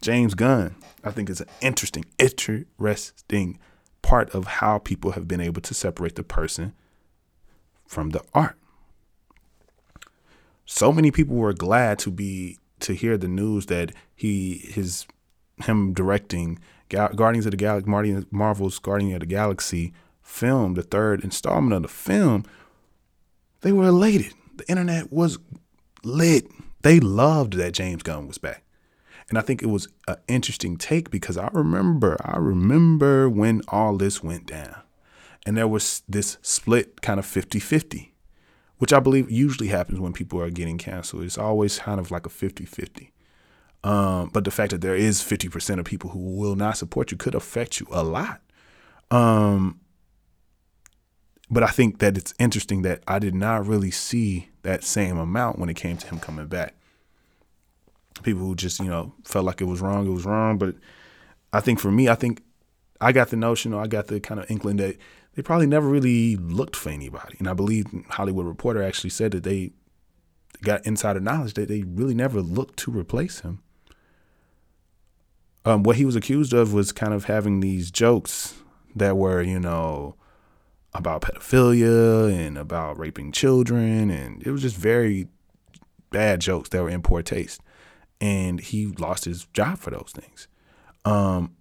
[0.00, 0.74] James Gunn,
[1.04, 3.58] I think, is an interesting, interesting
[4.02, 6.74] part of how people have been able to separate the person
[7.86, 8.56] from the art.
[10.66, 15.06] So many people were glad to be to hear the news that he his
[15.64, 21.74] him directing Guardians of the Galaxy, Marvel's Guardian of the Galaxy film, the third installment
[21.74, 22.44] of the film,
[23.62, 24.34] they were elated.
[24.56, 25.38] The internet was
[26.04, 26.46] lit.
[26.82, 28.62] They loved that James Gunn was back.
[29.28, 33.96] And I think it was an interesting take because I remember, I remember when all
[33.96, 34.76] this went down.
[35.46, 38.14] And there was this split kind of 50 50,
[38.78, 41.24] which I believe usually happens when people are getting canceled.
[41.24, 43.12] It's always kind of like a 50 50.
[43.84, 47.16] Um, but the fact that there is 50% of people who will not support you
[47.16, 48.40] could affect you a lot.
[49.10, 49.80] Um,
[51.52, 55.58] but I think that it's interesting that I did not really see that same amount
[55.58, 56.74] when it came to him coming back.
[58.22, 60.56] People who just, you know, felt like it was wrong, it was wrong.
[60.56, 60.76] But
[61.52, 62.42] I think for me, I think
[63.02, 64.96] I got the notion or I got the kind of inkling that
[65.34, 67.36] they probably never really looked for anybody.
[67.38, 69.72] And I believe Hollywood Reporter actually said that they
[70.62, 73.62] got insider knowledge that they really never looked to replace him.
[75.66, 78.54] Um, what he was accused of was kind of having these jokes
[78.96, 80.16] that were, you know,
[80.94, 85.26] about pedophilia and about raping children and it was just very
[86.10, 87.60] bad jokes that were in poor taste.
[88.20, 90.46] And he lost his job for those things.
[91.04, 91.56] Um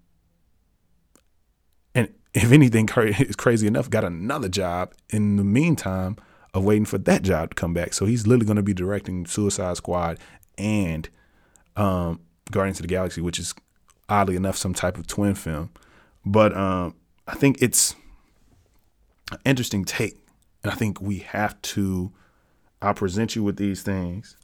[1.96, 6.18] and if anything is crazy enough got another job in the meantime
[6.54, 7.94] of waiting for that job to come back.
[7.94, 10.20] So he's literally going to be directing suicide squad
[10.58, 11.10] and
[11.78, 12.20] um
[12.52, 13.56] guardians of the galaxy which is
[14.10, 15.72] oddly enough some type of twin film.
[16.26, 16.96] But um
[17.28, 17.96] i think it's
[19.46, 20.18] interesting take.
[20.64, 22.12] And I think we have to
[22.82, 24.36] I'll present you with these things,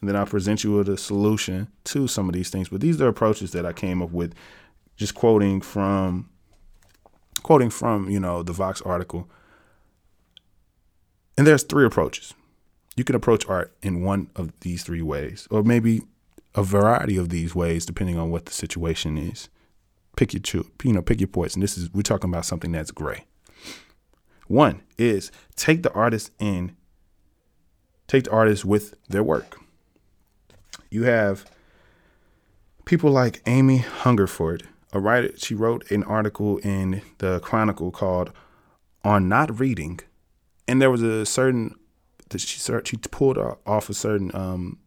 [0.00, 2.68] and then I'll present you with a solution to some of these things.
[2.68, 4.34] But these are approaches that I came up with,
[4.96, 6.30] just quoting from
[7.42, 9.28] quoting from you know the Vox article.
[11.36, 12.34] And there's three approaches.
[12.94, 16.02] You can approach art in one of these three ways, or maybe
[16.54, 19.48] a variety of these ways, depending on what the situation is.
[20.14, 21.60] Pick your you know pick your poison.
[21.60, 23.24] This is we're talking about something that's gray.
[24.52, 26.76] One is take the artist in,
[28.06, 29.58] take the artist with their work.
[30.90, 31.50] You have
[32.84, 35.30] people like Amy Hungerford, a writer.
[35.38, 38.30] She wrote an article in the Chronicle called
[39.02, 40.00] "On Not Reading,"
[40.68, 41.74] and there was a certain
[42.28, 44.78] that she she pulled off a certain um,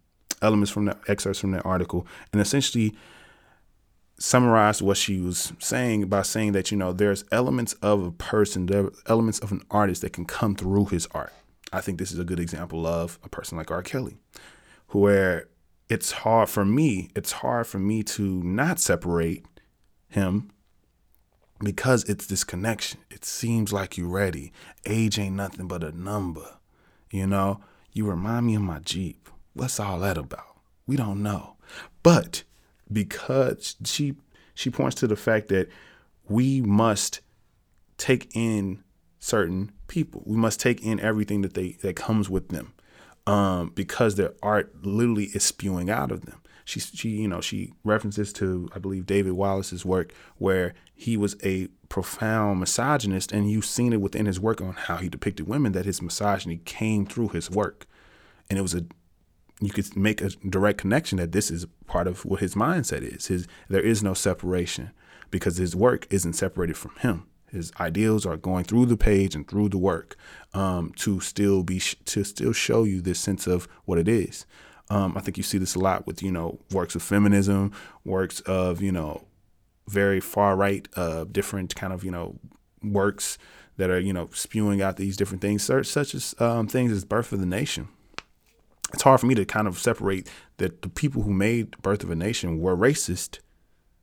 [0.43, 2.93] elements from the excerpts from that article, and essentially
[4.17, 8.67] summarized what she was saying by saying that you know there's elements of a person,
[8.67, 11.33] there elements of an artist that can come through his art.
[11.73, 13.83] I think this is a good example of a person like R.
[13.83, 14.17] Kelly,
[14.89, 15.47] where
[15.89, 17.09] it's hard for me.
[17.15, 19.45] It's hard for me to not separate
[20.07, 20.51] him
[21.59, 23.01] because it's this connection.
[23.09, 24.51] It seems like you're ready.
[24.85, 26.57] Age ain't nothing but a number.
[27.11, 29.29] You know, you remind me of my Jeep.
[29.53, 30.59] What's all that about?
[30.87, 31.55] We don't know.
[32.03, 32.43] But
[32.91, 34.15] because she
[34.53, 35.69] she points to the fact that
[36.27, 37.21] we must
[37.97, 38.83] take in
[39.19, 40.23] certain people.
[40.25, 42.73] We must take in everything that they that comes with them.
[43.27, 46.41] Um, because their art literally is spewing out of them.
[46.63, 51.35] She she you know, she references to I believe David Wallace's work where he was
[51.43, 55.71] a profound misogynist and you've seen it within his work on how he depicted women
[55.73, 57.85] that his misogyny came through his work.
[58.49, 58.85] And it was a
[59.61, 63.27] you could make a direct connection that this is part of what his mindset is.
[63.27, 64.91] His there is no separation
[65.31, 67.27] because his work isn't separated from him.
[67.51, 70.17] His ideals are going through the page and through the work
[70.53, 74.45] um, to still be to still show you this sense of what it is.
[74.89, 77.71] Um, I think you see this a lot with you know works of feminism,
[78.03, 79.25] works of you know
[79.87, 82.39] very far right, uh, different kind of you know
[82.83, 83.37] works
[83.77, 87.31] that are you know spewing out these different things, such as um, things as Birth
[87.31, 87.87] of the Nation
[88.93, 92.11] it's hard for me to kind of separate that the people who made Birth of
[92.11, 93.39] a Nation were racist.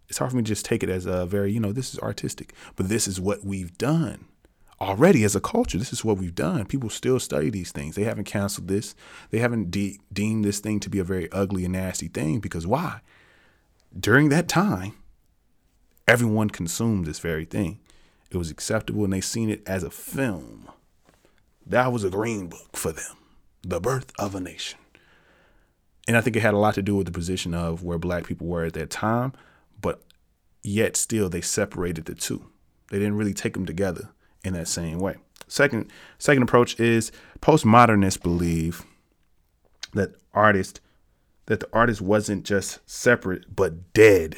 [0.09, 2.01] It's hard for me to just take it as a very, you know, this is
[2.01, 4.27] artistic, but this is what we've done
[4.83, 5.79] already as a culture.
[5.79, 6.66] This is what we've done.
[6.66, 7.95] People still study these things.
[7.95, 8.95] They haven't canceled this.
[9.31, 12.66] They haven't de- deemed this thing to be a very ugly and nasty thing because
[12.66, 13.01] why?
[13.99, 14.95] During that time,
[16.09, 17.79] everyone consumed this very thing.
[18.31, 20.68] It was acceptable and they seen it as a film.
[21.64, 23.16] That was a green book for them.
[23.64, 24.79] The birth of a nation
[26.09, 28.27] and I think it had a lot to do with the position of where black
[28.27, 29.33] people were at that time,
[29.81, 30.03] but
[30.62, 32.46] yet still they separated the two.
[32.90, 34.11] They didn't really take them together
[34.44, 35.16] in that same way.
[35.46, 38.85] Second, second approach is postmodernists believe
[39.92, 40.81] that artist
[41.46, 44.37] that the artist wasn't just separate but dead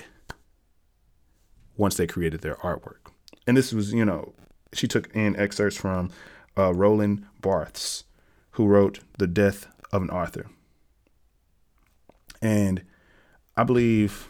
[1.76, 3.10] once they created their artwork.
[3.46, 4.32] And this was, you know,
[4.72, 6.10] she took in excerpts from
[6.56, 8.04] uh, Roland Barthes,
[8.54, 10.46] who wrote The Death of an Author.
[12.40, 12.82] And
[13.56, 14.28] I believe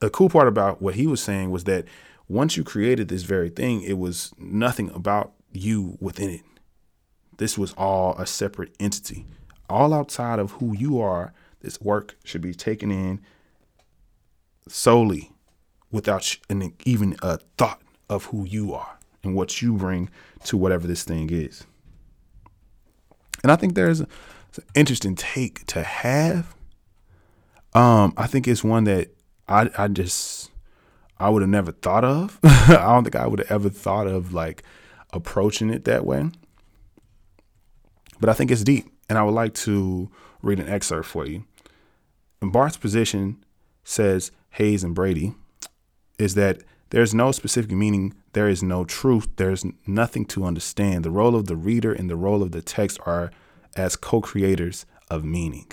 [0.00, 1.86] the cool part about what he was saying was that
[2.28, 6.42] once you created this very thing, it was nothing about you within it.
[7.38, 9.26] This was all a separate entity.
[9.70, 13.20] All outside of who you are, this work should be taken in
[14.68, 15.32] solely
[15.90, 16.36] without
[16.84, 20.10] even a thought of who you are and what you bring
[20.44, 21.64] to whatever this thing is.
[23.42, 24.08] And I think there's an
[24.74, 26.54] interesting take to have.
[27.74, 29.08] Um, I think it's one that
[29.48, 30.50] I I just
[31.18, 32.38] I would have never thought of.
[32.42, 34.62] I don't think I would have ever thought of like
[35.12, 36.30] approaching it that way.
[38.20, 40.10] But I think it's deep, and I would like to
[40.42, 41.44] read an excerpt for you.
[42.40, 43.44] And Barthes' position
[43.84, 45.34] says Hayes and Brady
[46.18, 51.04] is that there's no specific meaning, there is no truth, there's nothing to understand.
[51.04, 53.30] The role of the reader and the role of the text are
[53.76, 55.70] as co creators of meaning.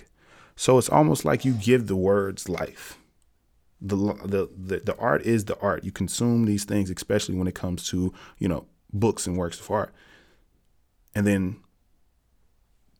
[0.55, 2.97] So it's almost like you give the words life.
[3.81, 5.85] The, the, the, the art is the art.
[5.85, 9.71] You consume these things, especially when it comes to, you know, books and works of
[9.71, 9.93] art.
[11.15, 11.61] And then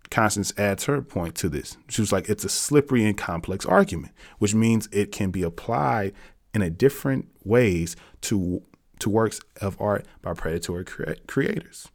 [0.10, 1.78] Constance adds her point to this.
[1.90, 6.14] She was like, it's a slippery and complex argument, which means it can be applied
[6.54, 8.64] in a different ways to
[9.00, 11.88] to works of art by predatory cre- creators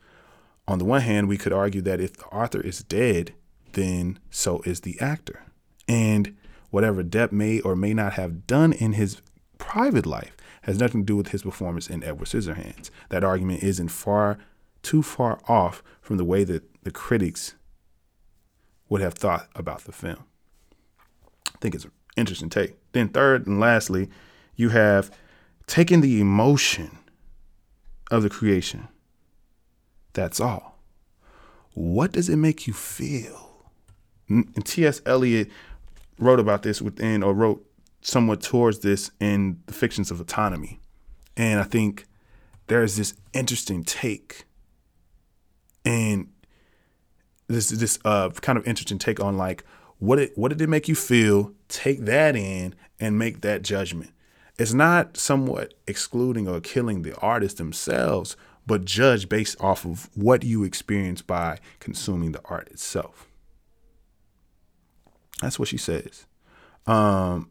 [0.66, 3.34] on the one hand, we could argue that if the author is dead,
[3.72, 5.42] then so is the actor.
[5.86, 6.36] And
[6.70, 9.20] whatever Depp may or may not have done in his
[9.58, 12.90] private life has nothing to do with his performance in Edward Scissorhands.
[13.10, 14.38] That argument isn't far
[14.82, 17.54] too far off from the way that the critics
[18.88, 20.24] would have thought about the film.
[21.48, 22.76] I think it's an interesting take.
[22.92, 24.08] Then, third and lastly,
[24.56, 25.10] you have
[25.66, 26.98] taken the emotion
[28.10, 28.88] of the creation.
[30.12, 30.78] That's all.
[31.72, 33.64] What does it make you feel?
[34.28, 35.02] And T.S.
[35.04, 35.50] Eliot
[36.18, 37.66] wrote about this within, or wrote
[38.00, 40.80] somewhat towards this in the fictions of autonomy.
[41.36, 42.06] And I think
[42.68, 44.44] there's this interesting take
[45.84, 46.28] and
[47.48, 49.64] this this uh kind of interesting take on like
[49.98, 54.10] what it what did it make you feel take that in and make that judgment
[54.58, 58.36] it's not somewhat excluding or killing the artists themselves
[58.66, 63.28] but judge based off of what you experience by consuming the art itself.
[65.42, 66.26] That's what she says.
[66.86, 67.50] Um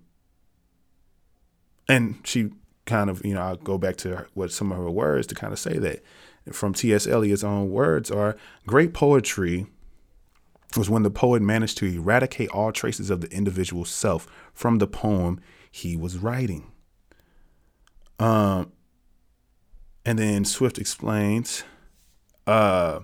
[1.89, 2.51] and she
[2.85, 5.53] kind of you know i'll go back to what some of her words to kind
[5.53, 6.03] of say that.
[6.51, 8.35] From ts eliot's own words are
[8.65, 9.67] great poetry
[10.75, 14.87] was when the poet managed to eradicate all traces of the individual self from the
[14.87, 15.39] poem
[15.71, 16.72] he was writing.
[18.23, 18.71] Um,
[20.05, 21.65] and then Swift explains
[22.47, 23.01] uh,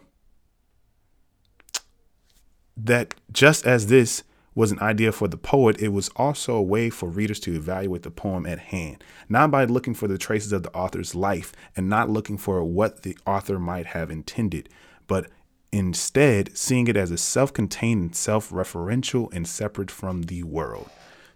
[2.78, 4.24] that just as this
[4.56, 8.04] was an idea for the poet, it was also a way for readers to evaluate
[8.04, 11.90] the poem at hand, not by looking for the traces of the author's life and
[11.90, 14.70] not looking for what the author might have intended,
[15.06, 15.30] but
[15.74, 20.90] instead seeing it as a self-contained self-referential and separate from the world.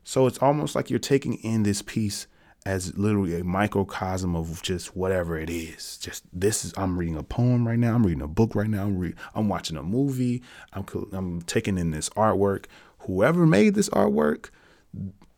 [0.06, 2.28] So it's almost like you're taking in this piece
[2.66, 7.24] as literally a microcosm of just whatever it is just this is i'm reading a
[7.24, 10.42] poem right now i'm reading a book right now i'm, re- I'm watching a movie
[10.72, 12.66] I'm, I'm taking in this artwork
[13.00, 14.50] whoever made this artwork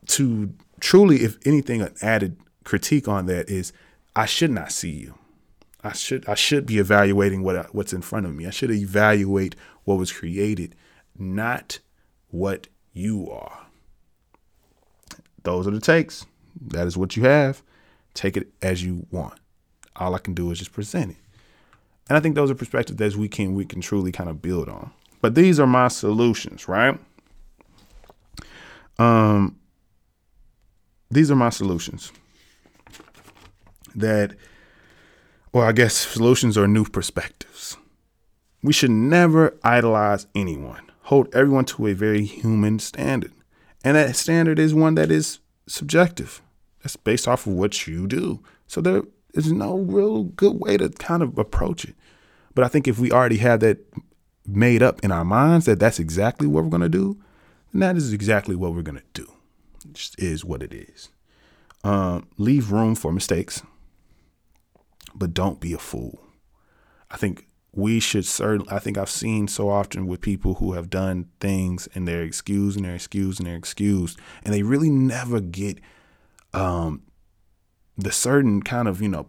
[0.07, 3.73] to truly if anything an added critique on that is
[4.15, 5.15] i should not see you
[5.85, 8.47] I should I should be evaluating what what's in front of me.
[8.47, 10.73] I should evaluate what was created,
[11.15, 11.77] not
[12.31, 13.67] what you are.
[15.43, 16.25] Those are the takes.
[16.61, 17.61] That is what you have.
[18.13, 19.39] Take it as you want.
[19.95, 21.17] All I can do is just present it.
[22.07, 24.69] And I think those are perspectives that we can we can truly kind of build
[24.69, 24.91] on.
[25.21, 26.99] But these are my solutions, right?
[28.99, 29.57] Um
[31.09, 32.11] these are my solutions
[33.95, 34.35] that
[35.53, 37.77] or I guess solutions or new perspectives.
[38.61, 43.31] We should never idolize anyone, hold everyone to a very human standard.
[43.83, 46.41] And that standard is one that is subjective.
[46.85, 48.43] That's based off of what you do.
[48.67, 49.01] So there
[49.33, 51.95] is no real good way to kind of approach it.
[52.53, 53.79] But I think if we already have that
[54.45, 57.19] made up in our minds that that's exactly what we're going to do,
[57.73, 59.27] then that is exactly what we're going to do.
[59.83, 61.09] It just is what it is.
[61.83, 63.63] Um, leave room for mistakes
[65.15, 66.19] but don't be a fool.
[67.09, 70.89] I think we should certainly, I think I've seen so often with people who have
[70.89, 75.39] done things and they're excused and they're excused and they're excused, and they really never
[75.39, 75.79] get
[76.55, 77.03] um,
[77.97, 79.27] the certain kind of, you know,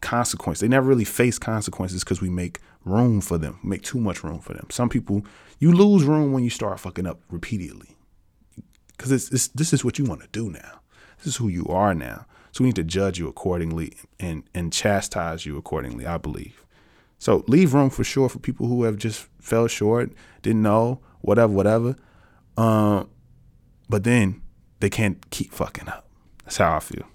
[0.00, 0.60] consequence.
[0.60, 4.40] They never really face consequences because we make room for them, make too much room
[4.40, 4.66] for them.
[4.70, 5.24] Some people,
[5.58, 7.96] you lose room when you start fucking up repeatedly
[8.96, 10.80] because it's, it's, this is what you want to do now.
[11.18, 12.26] This is who you are now.
[12.52, 16.64] So we need to judge you accordingly and and chastise you accordingly, I believe.
[17.18, 20.12] So leave room for sure for people who have just fell short,
[20.42, 21.96] didn't know, whatever, whatever.
[22.56, 23.08] Um,
[23.88, 24.42] but then
[24.80, 26.11] they can't keep fucking up.
[26.52, 27.06] That's how I feel.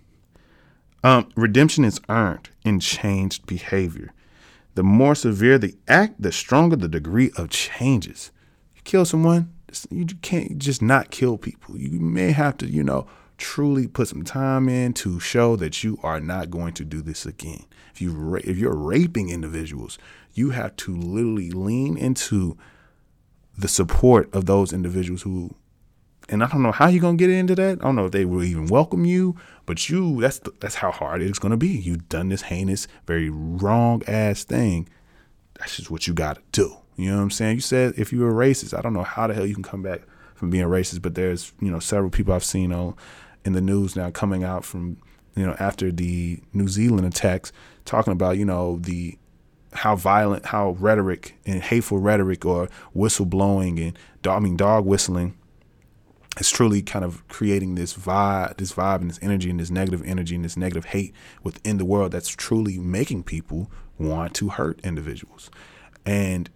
[1.03, 4.11] Um, redemption is earned in changed behavior.
[4.73, 8.31] The more severe the act, the stronger the degree of changes.
[8.75, 9.53] You kill someone,
[9.91, 11.77] you can't just not kill people.
[11.77, 13.05] You may have to, you know,
[13.37, 17.23] truly put some time in to show that you are not going to do this
[17.27, 17.65] again.
[17.93, 19.99] If you if you're raping individuals,
[20.33, 22.57] you have to literally lean into
[23.55, 25.53] the support of those individuals who
[26.29, 27.79] and I don't know how you're gonna get into that.
[27.79, 30.91] I don't know if they will even welcome you, but you that's the, that's how
[30.91, 31.69] hard it's gonna be.
[31.69, 34.89] You've done this heinous, very wrong ass thing.
[35.59, 36.77] That's just what you gotta do.
[36.95, 37.55] You know what I'm saying?
[37.55, 39.81] You said if you were racist, I don't know how the hell you can come
[39.81, 40.01] back
[40.35, 42.95] from being racist, but there's you know several people I've seen on
[43.45, 44.97] in the news now coming out from
[45.35, 47.51] you know after the New Zealand attacks,
[47.85, 49.17] talking about you know the
[49.73, 55.37] how violent, how rhetoric and hateful rhetoric or whistleblowing and I mean dog whistling
[56.39, 60.03] is truly kind of creating this vibe, this vibe and this energy and this negative
[60.05, 61.13] energy and this negative hate
[61.43, 65.49] within the world that's truly making people want to hurt individuals.
[66.05, 66.49] And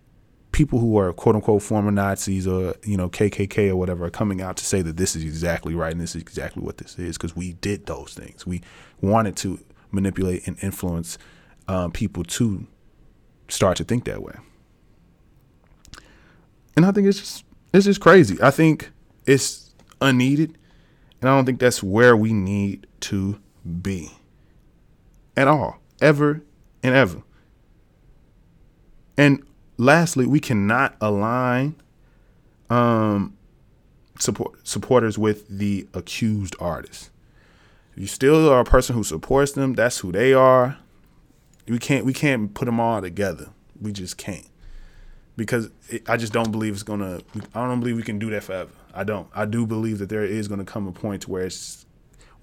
[0.52, 4.42] people who are quote unquote former Nazis or you know KKK or whatever are coming
[4.42, 7.18] out to say that this is exactly right and this is exactly what this is
[7.18, 8.46] because we did those things.
[8.46, 8.62] We
[9.02, 9.60] wanted to
[9.92, 11.18] manipulate and influence
[11.68, 12.68] um, people to
[13.48, 14.36] start to think that way.
[16.76, 18.38] And I think it's just This is crazy.
[18.42, 18.92] I think
[19.26, 19.61] it's
[20.02, 20.58] unneeded,
[21.22, 23.40] and I don't think that's where we need to
[23.82, 24.12] be
[25.38, 26.42] at all, ever
[26.84, 27.24] and ever.
[29.18, 29.44] And
[29.78, 31.76] lastly, we cannot align
[32.70, 33.38] um,
[34.20, 37.10] support supporters with the accused artists.
[37.96, 40.78] You still are a person who supports them, that's who they are.
[41.68, 43.50] We can't we can't put them all together.
[43.80, 44.48] We just can't
[45.36, 47.22] because it, I just don't believe it's gonna.
[47.54, 48.72] I don't believe we can do that forever.
[48.94, 49.28] I don't.
[49.34, 51.86] I do believe that there is gonna come a point where it's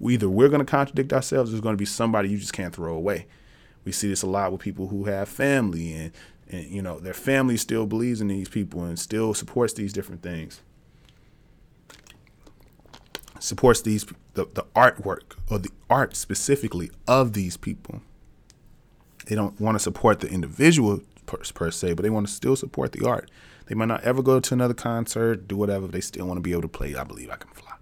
[0.01, 1.49] either we're gonna contradict ourselves.
[1.49, 3.27] Or there's gonna be somebody you just can't throw away.
[3.85, 6.11] We see this a lot with people who have family and
[6.49, 10.21] and you know their family still believes in these people and still supports these different
[10.21, 10.61] things
[13.39, 18.01] supports these the, the artwork or the art specifically of these people
[19.27, 22.55] they don't want to support the individual per, per, se but they want to still
[22.55, 23.29] support the art
[23.69, 26.51] they might not ever go to another concert do whatever they still want to be
[26.51, 27.73] able to play i believe i can fly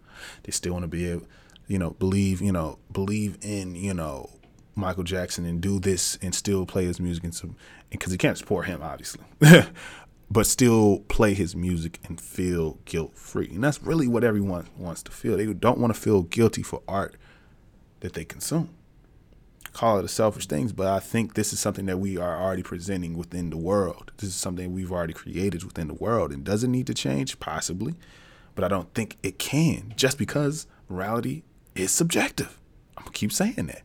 [0.43, 1.25] they still want to be able
[1.67, 4.29] you know believe you know believe in you know
[4.75, 7.55] michael jackson and do this and still play his music and some
[7.89, 9.23] because he can't support him obviously
[10.29, 13.49] but still play his music and feel guilt free.
[13.49, 15.38] And that's really what everyone wants to feel.
[15.38, 17.15] They don't want to feel guilty for art
[18.01, 18.69] that they consume.
[19.78, 22.63] Call it a selfish thing, but I think this is something that we are already
[22.63, 24.11] presenting within the world.
[24.17, 27.93] This is something we've already created within the world and doesn't need to change, possibly,
[28.55, 31.43] but I don't think it can just because morality
[31.75, 32.59] is subjective.
[32.97, 33.84] I'm gonna keep saying that.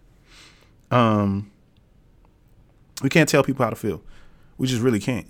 [0.91, 1.51] Um,
[3.03, 4.03] we can't tell people how to feel.
[4.57, 5.27] We just really can't.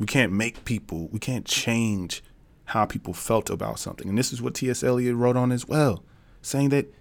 [0.00, 2.20] We can't make people, we can't change
[2.64, 4.08] how people felt about something.
[4.08, 4.82] And this is what T.S.
[4.82, 6.02] Eliot wrote on as well,
[6.42, 6.92] saying that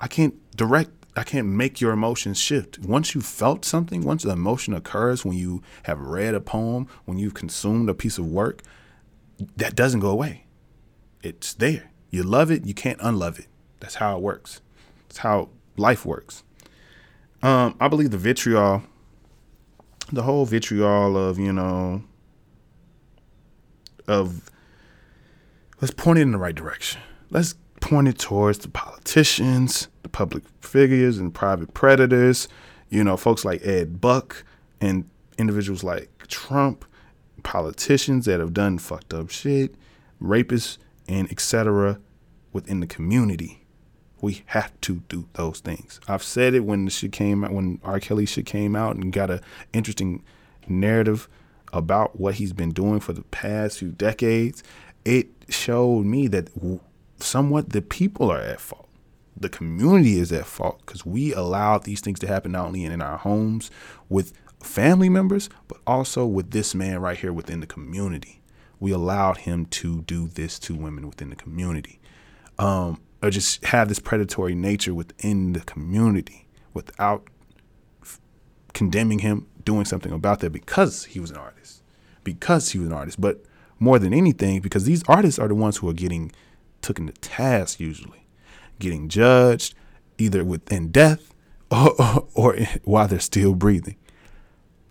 [0.00, 2.80] I can't direct, I can't make your emotions shift.
[2.80, 7.18] Once you felt something, once the emotion occurs, when you have read a poem, when
[7.18, 8.62] you've consumed a piece of work,
[9.56, 10.46] that doesn't go away.
[11.22, 11.90] It's there.
[12.10, 13.46] You love it, you can't unlove it.
[13.80, 14.60] That's how it works.
[15.08, 16.42] That's how life works.
[17.42, 18.82] Um, I believe the vitriol,
[20.12, 22.02] the whole vitriol of, you know,
[24.06, 24.50] of
[25.80, 27.00] let's point it in the right direction.
[27.30, 27.54] Let's
[27.84, 32.48] point it towards the politicians, the public figures, and private predators.
[32.88, 34.42] You know, folks like Ed Buck
[34.80, 35.04] and
[35.36, 36.86] individuals like Trump,
[37.42, 39.74] politicians that have done fucked up shit,
[40.20, 42.00] rapists, and etc.
[42.54, 43.66] within the community.
[44.22, 46.00] We have to do those things.
[46.08, 48.00] I've said it when the shit came out, when R.
[48.00, 49.40] Kelly shit came out and got an
[49.74, 50.22] interesting
[50.66, 51.28] narrative
[51.74, 54.62] about what he's been doing for the past few decades,
[55.04, 56.48] it showed me that
[57.24, 58.88] somewhat the people are at fault.
[59.36, 63.02] The community is at fault because we allowed these things to happen not only in
[63.02, 63.70] our homes
[64.08, 68.40] with family members, but also with this man right here within the community.
[68.80, 72.00] We allowed him to do this to women within the community,
[72.58, 77.26] um, or just have this predatory nature within the community without
[78.02, 78.20] f-
[78.72, 81.82] condemning him, doing something about that because he was an artist,
[82.24, 83.20] because he was an artist.
[83.20, 83.42] But
[83.78, 86.32] more than anything, because these artists are the ones who are getting
[86.84, 88.26] taken to task usually,
[88.78, 89.74] getting judged
[90.18, 91.34] either within death
[91.70, 93.96] or, or, or while they're still breathing.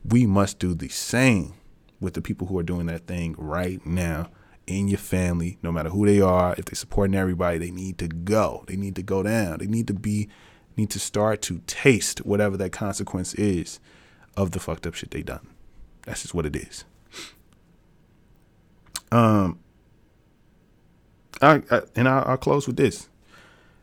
[0.03, 1.53] We must do the same
[1.99, 4.29] with the people who are doing that thing right now
[4.67, 8.07] in your family, no matter who they are, if they're supporting everybody, they need to
[8.07, 8.63] go.
[8.67, 9.59] They need to go down.
[9.59, 10.29] They need to be
[10.75, 13.79] need to start to taste whatever that consequence is
[14.35, 15.47] of the fucked up shit they done.
[16.03, 16.83] That's just what it is.
[19.11, 19.59] Um,
[21.43, 23.09] I, I and I, I'll close with this: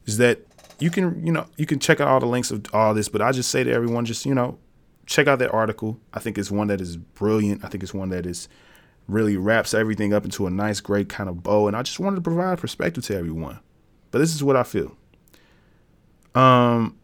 [0.06, 0.40] is that
[0.78, 3.22] you can you know you can check out all the links of all this, but
[3.22, 4.58] I just say to everyone, just you know,
[5.06, 5.98] check out that article.
[6.14, 7.64] I think it's one that is brilliant.
[7.64, 8.48] I think it's one that is
[9.06, 11.66] really wraps everything up into a nice, great kind of bow.
[11.66, 13.58] And I just wanted to provide perspective to everyone.
[14.10, 14.96] But this is what I feel.
[16.34, 16.96] Um,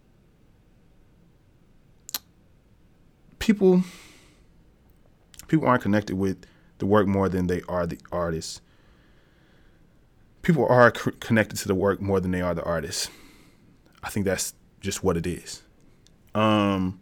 [3.39, 3.83] people
[5.49, 6.45] people aren't connected with
[6.79, 8.61] the work more than they are the artists.
[10.47, 13.11] People are c- connected to the work more than they are the artists.
[14.05, 15.65] I think that's just what it is.
[16.37, 17.01] Um,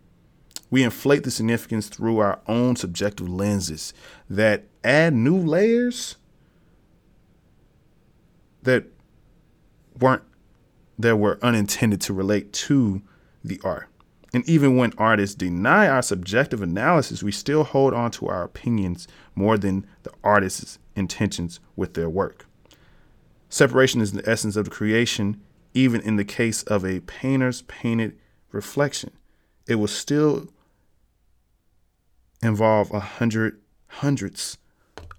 [0.70, 3.92] we inflate the significance through our own subjective lenses
[4.30, 6.16] that add new layers
[8.62, 8.86] that
[10.00, 10.22] weren't
[10.98, 13.02] that were unintended to relate to
[13.44, 13.90] the art.
[14.32, 19.06] And even when artists deny our subjective analysis, we still hold on to our opinions
[19.34, 22.46] more than the artist's intentions with their work.
[23.54, 25.40] Separation is the essence of the creation,
[25.74, 28.18] even in the case of a painter's painted
[28.50, 29.12] reflection.
[29.68, 30.48] It will still
[32.42, 34.58] involve a hundred hundreds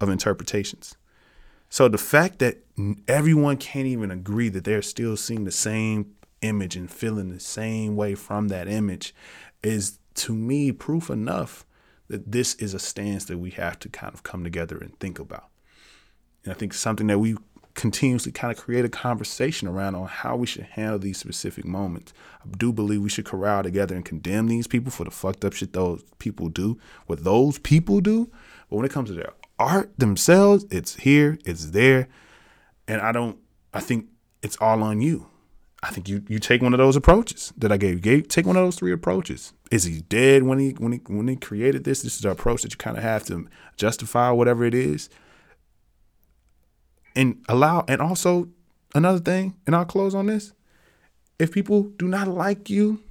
[0.02, 0.98] of interpretations.
[1.70, 2.58] So the fact that
[3.08, 7.96] everyone can't even agree that they're still seeing the same image and feeling the same
[7.96, 9.16] way from that image
[9.64, 11.66] is to me proof enough
[12.10, 15.20] that this is a stance that we have to kind of come together and think
[15.20, 15.48] about.
[16.44, 17.38] And I think something that we
[17.76, 22.14] continuously kind of create a conversation around on how we should handle these specific moments.
[22.42, 25.54] I do believe we should corral together and condemn these people for the fucked up
[25.54, 28.32] shit those people do, what those people do.
[28.70, 32.08] But when it comes to their art themselves, it's here, it's there.
[32.88, 33.38] And I don't
[33.74, 34.08] I think
[34.42, 35.28] it's all on you.
[35.84, 38.06] I think you you take one of those approaches that I gave.
[38.06, 39.54] You take one of those three approaches.
[39.70, 42.02] Is he dead when he when he when he created this?
[42.02, 45.10] This is the approach that you kind of have to justify whatever it is.
[47.16, 48.49] And allow and also
[48.93, 50.53] another thing, and I'll close on this.
[51.39, 53.01] If people do not like you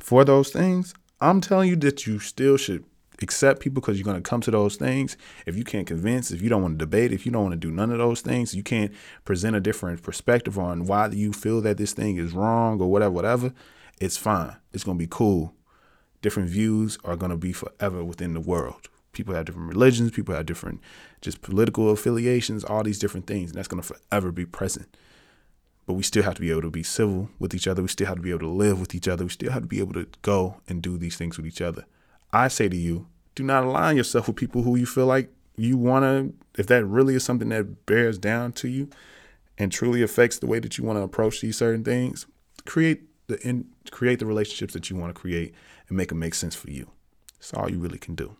[0.00, 2.84] for those things, I'm telling you that you still should
[3.20, 5.16] accept people because you're going to come to those things.
[5.46, 7.58] If you can't convince, if you don't want to debate, if you don't want to
[7.58, 8.92] do none of those things, you can't
[9.24, 13.10] present a different perspective on why you feel that this thing is wrong or whatever,
[13.10, 13.52] whatever,
[14.00, 14.56] it's fine.
[14.72, 15.54] It's going to be cool.
[16.22, 18.88] Different views are going to be forever within the world.
[19.12, 20.80] People have different religions, people have different
[21.20, 24.96] just political affiliations, all these different things, and that's going to forever be present.
[25.86, 27.82] But we still have to be able to be civil with each other.
[27.82, 29.24] We still have to be able to live with each other.
[29.24, 31.86] We still have to be able to go and do these things with each other.
[32.32, 35.76] I say to you, do not align yourself with people who you feel like you
[35.76, 38.88] want to, if that really is something that bears down to you
[39.56, 42.26] and truly affects the way that you want to approach these certain things,
[42.66, 45.54] create the in, create the relationships that you want to create
[45.88, 46.90] and make them make sense for you.
[47.38, 48.36] That's all you really can do.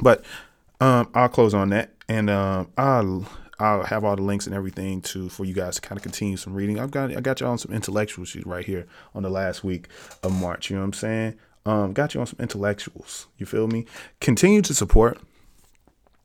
[0.00, 0.24] But
[0.82, 3.24] um, I'll close on that, and um, I'll
[3.58, 6.36] I'll have all the links and everything to for you guys to kind of continue
[6.36, 6.80] some reading.
[6.80, 9.86] I've got I got you on some intellectuals right here on the last week
[10.24, 10.70] of March.
[10.70, 11.34] You know what I'm saying?
[11.64, 13.28] Um, got you on some intellectuals.
[13.38, 13.86] You feel me?
[14.20, 15.20] Continue to support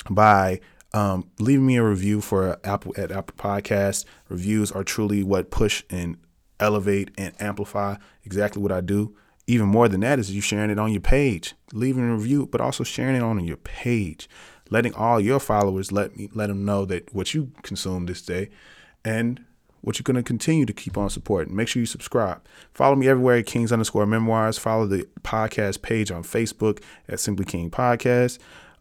[0.10, 0.60] by
[0.93, 4.05] um, leaving me a review for Apple at Apple Podcast.
[4.30, 6.18] Reviews are truly what push and
[6.60, 9.16] elevate and amplify exactly what I do.
[9.47, 12.59] Even more than that is you sharing it on your page, leaving a review, but
[12.59, 14.29] also sharing it on your page,
[14.69, 18.49] letting all your followers let me let them know that what you consume this day,
[19.05, 19.43] and
[19.81, 21.55] what you're going to continue to keep on supporting.
[21.55, 22.41] Make sure you subscribe.
[22.73, 24.57] Follow me everywhere at Kings underscore memoirs.
[24.57, 28.39] Follow the podcast page on Facebook at Simply King Podcast.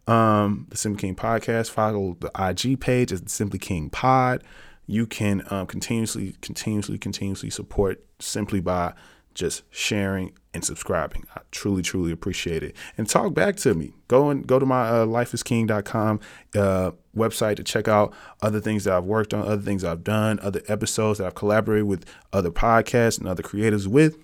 [0.09, 1.71] Um, the Simply King Podcast.
[1.71, 4.43] Follow the IG page at Simply King Pod.
[4.89, 8.93] You can um, continuously, continuously, continuously support simply by
[9.37, 11.25] just sharing and subscribing.
[11.37, 12.75] I truly, truly appreciate it.
[12.97, 13.93] And talk back to me.
[14.09, 16.21] Go and go to my uh, lifeisking.com
[16.57, 20.41] uh, website to check out other things that I've worked on, other things I've done,
[20.41, 24.17] other episodes that I've collaborated with other podcasts and other creators with.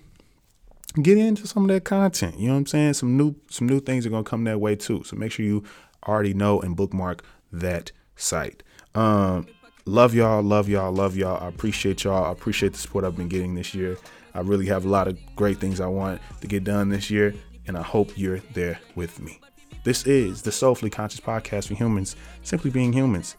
[1.01, 2.39] Get into some of that content.
[2.39, 2.93] You know what I'm saying?
[2.95, 5.03] Some new some new things are gonna come that way too.
[5.03, 5.63] So make sure you
[6.07, 8.61] already know and bookmark that site.
[8.93, 9.47] Um,
[9.85, 11.43] love y'all, love y'all, love y'all.
[11.43, 12.25] I appreciate y'all.
[12.25, 13.97] I appreciate the support I've been getting this year.
[14.35, 17.35] I really have a lot of great things I want to get done this year,
[17.67, 19.39] and I hope you're there with me.
[19.83, 23.35] This is the Soulfully Conscious Podcast for humans, simply being humans.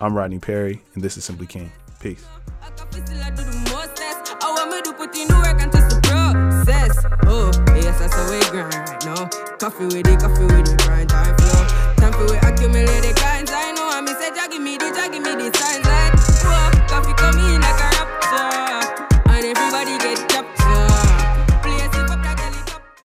[0.00, 1.70] I'm Rodney Perry, and this is Simply King.
[2.00, 2.24] Peace.
[2.62, 2.70] Oh,
[9.58, 11.66] coffee with it, coffee with it, grind time flow.
[11.96, 13.12] Time for we accumulate the.
[13.52, 16.14] I know I say, me the, me the signs like,
[16.44, 17.69] whoa, coffee coming.